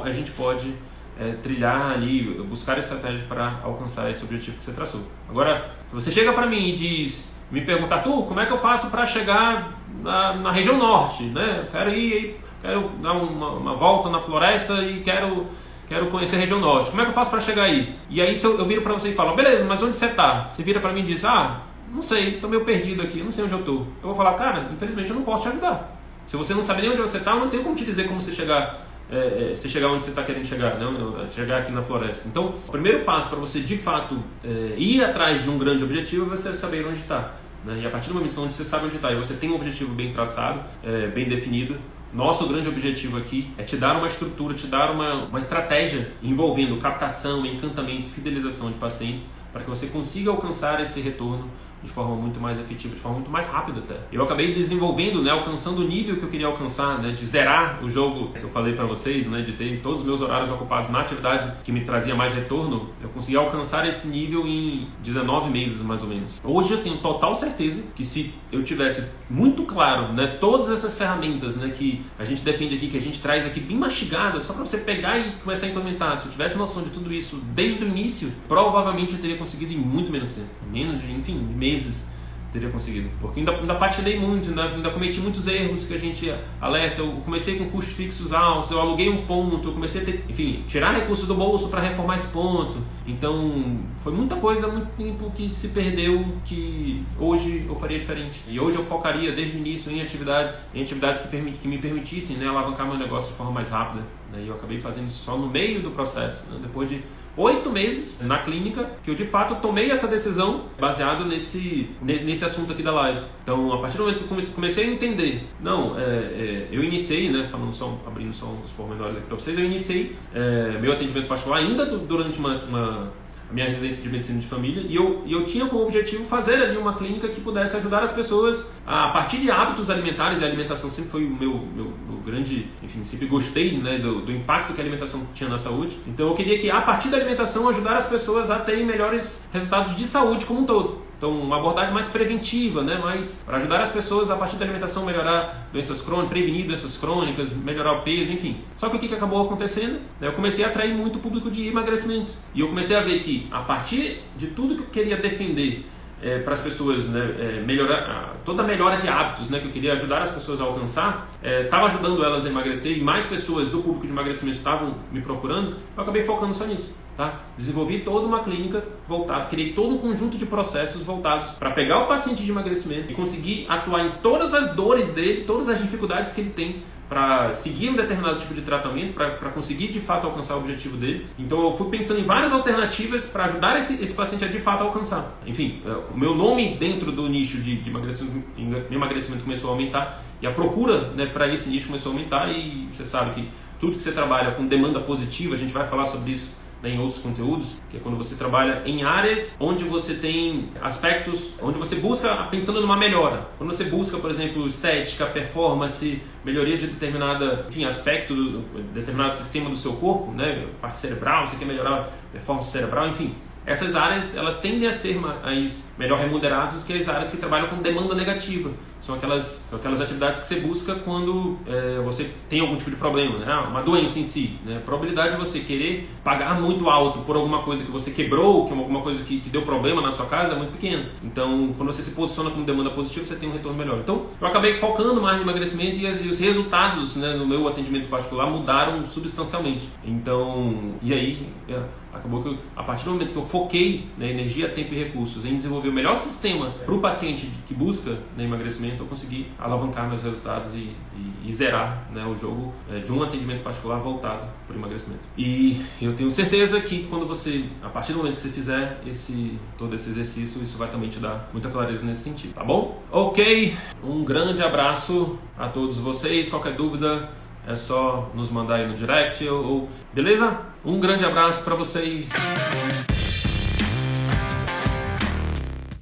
[0.03, 0.73] a gente pode
[1.19, 5.01] é, trilhar ali, buscar estratégias para alcançar esse objetivo que você traçou.
[5.29, 8.57] Agora, se você chega para mim e diz, me pergunta, Arthur, como é que eu
[8.57, 11.67] faço para chegar na, na, região norte, né?
[11.71, 15.47] Quero ir, quero dar uma, uma, volta na floresta e quero,
[15.87, 16.89] quero conhecer a região norte.
[16.89, 17.95] Como é que eu faço para chegar aí?
[18.09, 20.49] E aí eu, eu viro para você e falo, beleza, mas onde você está?
[20.49, 21.61] Você vira para mim e diz, ah,
[21.93, 23.87] não sei, estou meio perdido aqui, não sei onde eu estou.
[24.01, 25.95] Eu vou falar, cara, infelizmente eu não posso te ajudar.
[26.25, 28.19] Se você não sabe nem onde você está, eu não tenho como te dizer como
[28.19, 31.81] você chegar é, é, você chegar onde você está querendo chegar, não chegar aqui na
[31.81, 32.27] floresta.
[32.27, 36.25] Então, o primeiro passo para você de fato é, ir atrás de um grande objetivo
[36.25, 37.31] é você saber onde está.
[37.65, 37.81] Né?
[37.81, 39.93] E a partir do momento onde você sabe onde está e você tem um objetivo
[39.93, 41.77] bem traçado, é, bem definido,
[42.13, 46.77] nosso grande objetivo aqui é te dar uma estrutura, te dar uma, uma estratégia envolvendo
[46.77, 51.49] captação, encantamento, fidelização de pacientes para que você consiga alcançar esse retorno
[51.83, 53.95] de forma muito mais efetiva, de forma muito mais rápida até.
[54.11, 57.89] Eu acabei desenvolvendo, né, alcançando o nível que eu queria alcançar, né, de zerar o
[57.89, 61.01] jogo que eu falei para vocês, né, de ter todos os meus horários ocupados na
[61.01, 62.89] atividade que me trazia mais retorno.
[63.01, 66.41] Eu consegui alcançar esse nível em 19 meses mais ou menos.
[66.43, 71.55] Hoje eu tenho total certeza que se eu tivesse muito claro, né, todas essas ferramentas,
[71.55, 74.65] né, que a gente defende aqui, que a gente traz aqui bem mastigadas, só para
[74.65, 76.17] você pegar e começar a implementar.
[76.17, 79.77] Se eu tivesse noção de tudo isso desde o início, provavelmente eu teria conseguido em
[79.77, 82.07] muito menos tempo, menos enfim, meses meses
[82.51, 83.09] teria conseguido.
[83.19, 87.01] Porque ainda, ainda patinei muito, ainda, ainda, cometi muitos erros que a gente alerta.
[87.01, 90.63] Eu comecei com custos fixos altos, eu aluguei um ponto, eu comecei a ter, enfim,
[90.67, 92.77] tirar recursos do bolso para reformar esse ponto.
[93.05, 98.41] Então, foi muita coisa, muito tempo que se perdeu que hoje eu faria diferente.
[98.47, 102.37] E hoje eu focaria desde o início em atividades, em atividades que, que me permitissem
[102.37, 104.03] né, alavancar meu negócio de forma mais rápida.
[104.33, 106.59] E eu acabei fazendo isso só no meio do processo, né?
[106.61, 107.01] depois de
[107.37, 112.73] oito meses na clínica que eu de fato tomei essa decisão baseado nesse, nesse assunto
[112.73, 113.21] aqui da live.
[113.43, 117.31] Então, a partir do momento que eu comecei a entender, não, é, é, eu iniciei,
[117.31, 121.27] né, falando só, abrindo só os pormenores aqui para vocês, eu iniciei é, meu atendimento
[121.27, 123.11] particular ainda durante uma, uma
[123.49, 126.77] a minha residência de medicina de família e eu, eu tinha como objetivo fazer ali
[126.77, 130.47] uma clínica que pudesse ajudar as pessoas a, a partir de hábitos alimentares e a
[130.47, 134.73] alimentação sempre foi o meu, meu, meu grande, enfim, sempre gostei né, do, do, impacto
[134.73, 135.97] que a alimentação tinha na saúde.
[136.05, 139.95] Então eu queria que a partir da alimentação ajudar as pessoas a terem melhores resultados
[139.95, 141.07] de saúde como um todo.
[141.17, 142.99] Então, uma abordagem mais preventiva, né?
[142.99, 147.51] mais para ajudar as pessoas a partir da alimentação melhorar doenças crônicas, prevenir doenças crônicas,
[147.51, 148.61] melhorar o peso, enfim.
[148.77, 149.99] Só que o que acabou acontecendo?
[150.21, 152.33] Eu comecei a atrair muito público de emagrecimento.
[152.53, 155.85] E eu comecei a ver que, a partir de tudo que eu queria defender
[156.21, 159.71] é, para as pessoas né, é, melhorar toda a melhora de hábitos né, que eu
[159.71, 163.69] queria ajudar as pessoas a alcançar estava é, ajudando elas a emagrecer e mais pessoas
[163.69, 167.39] do público de emagrecimento estavam me procurando eu acabei focando só nisso Tá?
[167.57, 172.07] Desenvolvi toda uma clínica voltada, criei todo um conjunto de processos voltados para pegar o
[172.07, 176.41] paciente de emagrecimento e conseguir atuar em todas as dores dele, todas as dificuldades que
[176.41, 180.59] ele tem para seguir um determinado tipo de tratamento, para conseguir de fato alcançar o
[180.59, 181.25] objetivo dele.
[181.39, 184.83] Então eu fui pensando em várias alternativas para ajudar esse, esse, paciente a de fato
[184.83, 185.39] alcançar.
[185.47, 188.45] Enfim, é, o meu nome dentro do nicho de, de emagrecimento,
[188.91, 192.89] emagrecimento, começou a aumentar e a procura né, para esse nicho começou a aumentar e
[192.93, 193.49] você sabe que
[193.79, 196.99] tudo que você trabalha com demanda positiva, a gente vai falar sobre isso né, em
[196.99, 201.95] outros conteúdos, que é quando você trabalha em áreas onde você tem aspectos, onde você
[201.95, 203.47] busca pensando numa melhora.
[203.57, 208.61] Quando você busca, por exemplo, estética, performance, melhoria de determinada, enfim, aspecto, do,
[208.93, 213.35] determinado sistema do seu corpo, né, parte cerebral, você quer melhorar a performance cerebral, enfim,
[213.65, 217.67] essas áreas elas tendem a ser mais melhor remuneradas do que as áreas que trabalham
[217.67, 218.71] com demanda negativa.
[219.07, 223.39] São aquelas, aquelas atividades que você busca quando é, você tem algum tipo de problema,
[223.39, 223.53] né?
[223.69, 224.59] uma doença em si.
[224.65, 224.77] Né?
[224.77, 228.73] A probabilidade de você querer pagar muito alto por alguma coisa que você quebrou, que
[228.73, 231.09] alguma coisa que, que deu problema na sua casa, é muito pequena.
[231.23, 233.99] Então, quando você se posiciona como demanda positiva, você tem um retorno melhor.
[233.99, 237.65] Então, eu acabei focando mais no emagrecimento e, as, e os resultados né, no meu
[237.65, 239.87] atendimento particular mudaram substancialmente.
[240.03, 241.79] Então, e aí, é,
[242.17, 245.45] acabou que eu, a partir do momento que eu foquei né, energia, tempo e recursos
[245.45, 250.07] em desenvolver o melhor sistema para o paciente que busca né, emagrecimento, eu consegui alavancar
[250.07, 254.47] meus resultados e, e, e zerar né, o jogo é, de um atendimento particular voltado
[254.65, 255.21] para o emagrecimento.
[255.37, 259.59] E eu tenho certeza que quando você, a partir do momento que você fizer esse,
[259.77, 263.01] todo esse exercício, isso vai também te dar muita clareza nesse sentido, tá bom?
[263.11, 266.49] Ok, um grande abraço a todos vocês.
[266.49, 267.29] Qualquer dúvida,
[267.67, 270.57] é só nos mandar aí no direct ou, beleza?
[270.85, 272.31] Um grande abraço para vocês.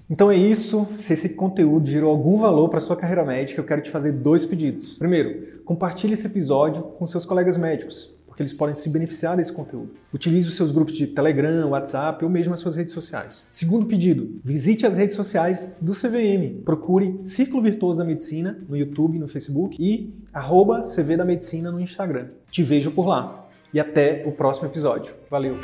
[0.09, 0.87] Então é isso.
[0.95, 4.45] Se esse conteúdo gerou algum valor para sua carreira médica, eu quero te fazer dois
[4.45, 4.95] pedidos.
[4.95, 9.91] Primeiro, compartilhe esse episódio com seus colegas médicos, porque eles podem se beneficiar desse conteúdo.
[10.13, 13.43] Utilize os seus grupos de Telegram, WhatsApp ou mesmo as suas redes sociais.
[13.49, 16.61] Segundo pedido, visite as redes sociais do CVM.
[16.63, 21.79] Procure Círculo Virtuoso da Medicina no YouTube, no Facebook e arroba CV da Medicina no
[21.79, 22.27] Instagram.
[22.51, 23.41] Te vejo por lá.
[23.73, 25.13] E até o próximo episódio.
[25.29, 25.55] Valeu!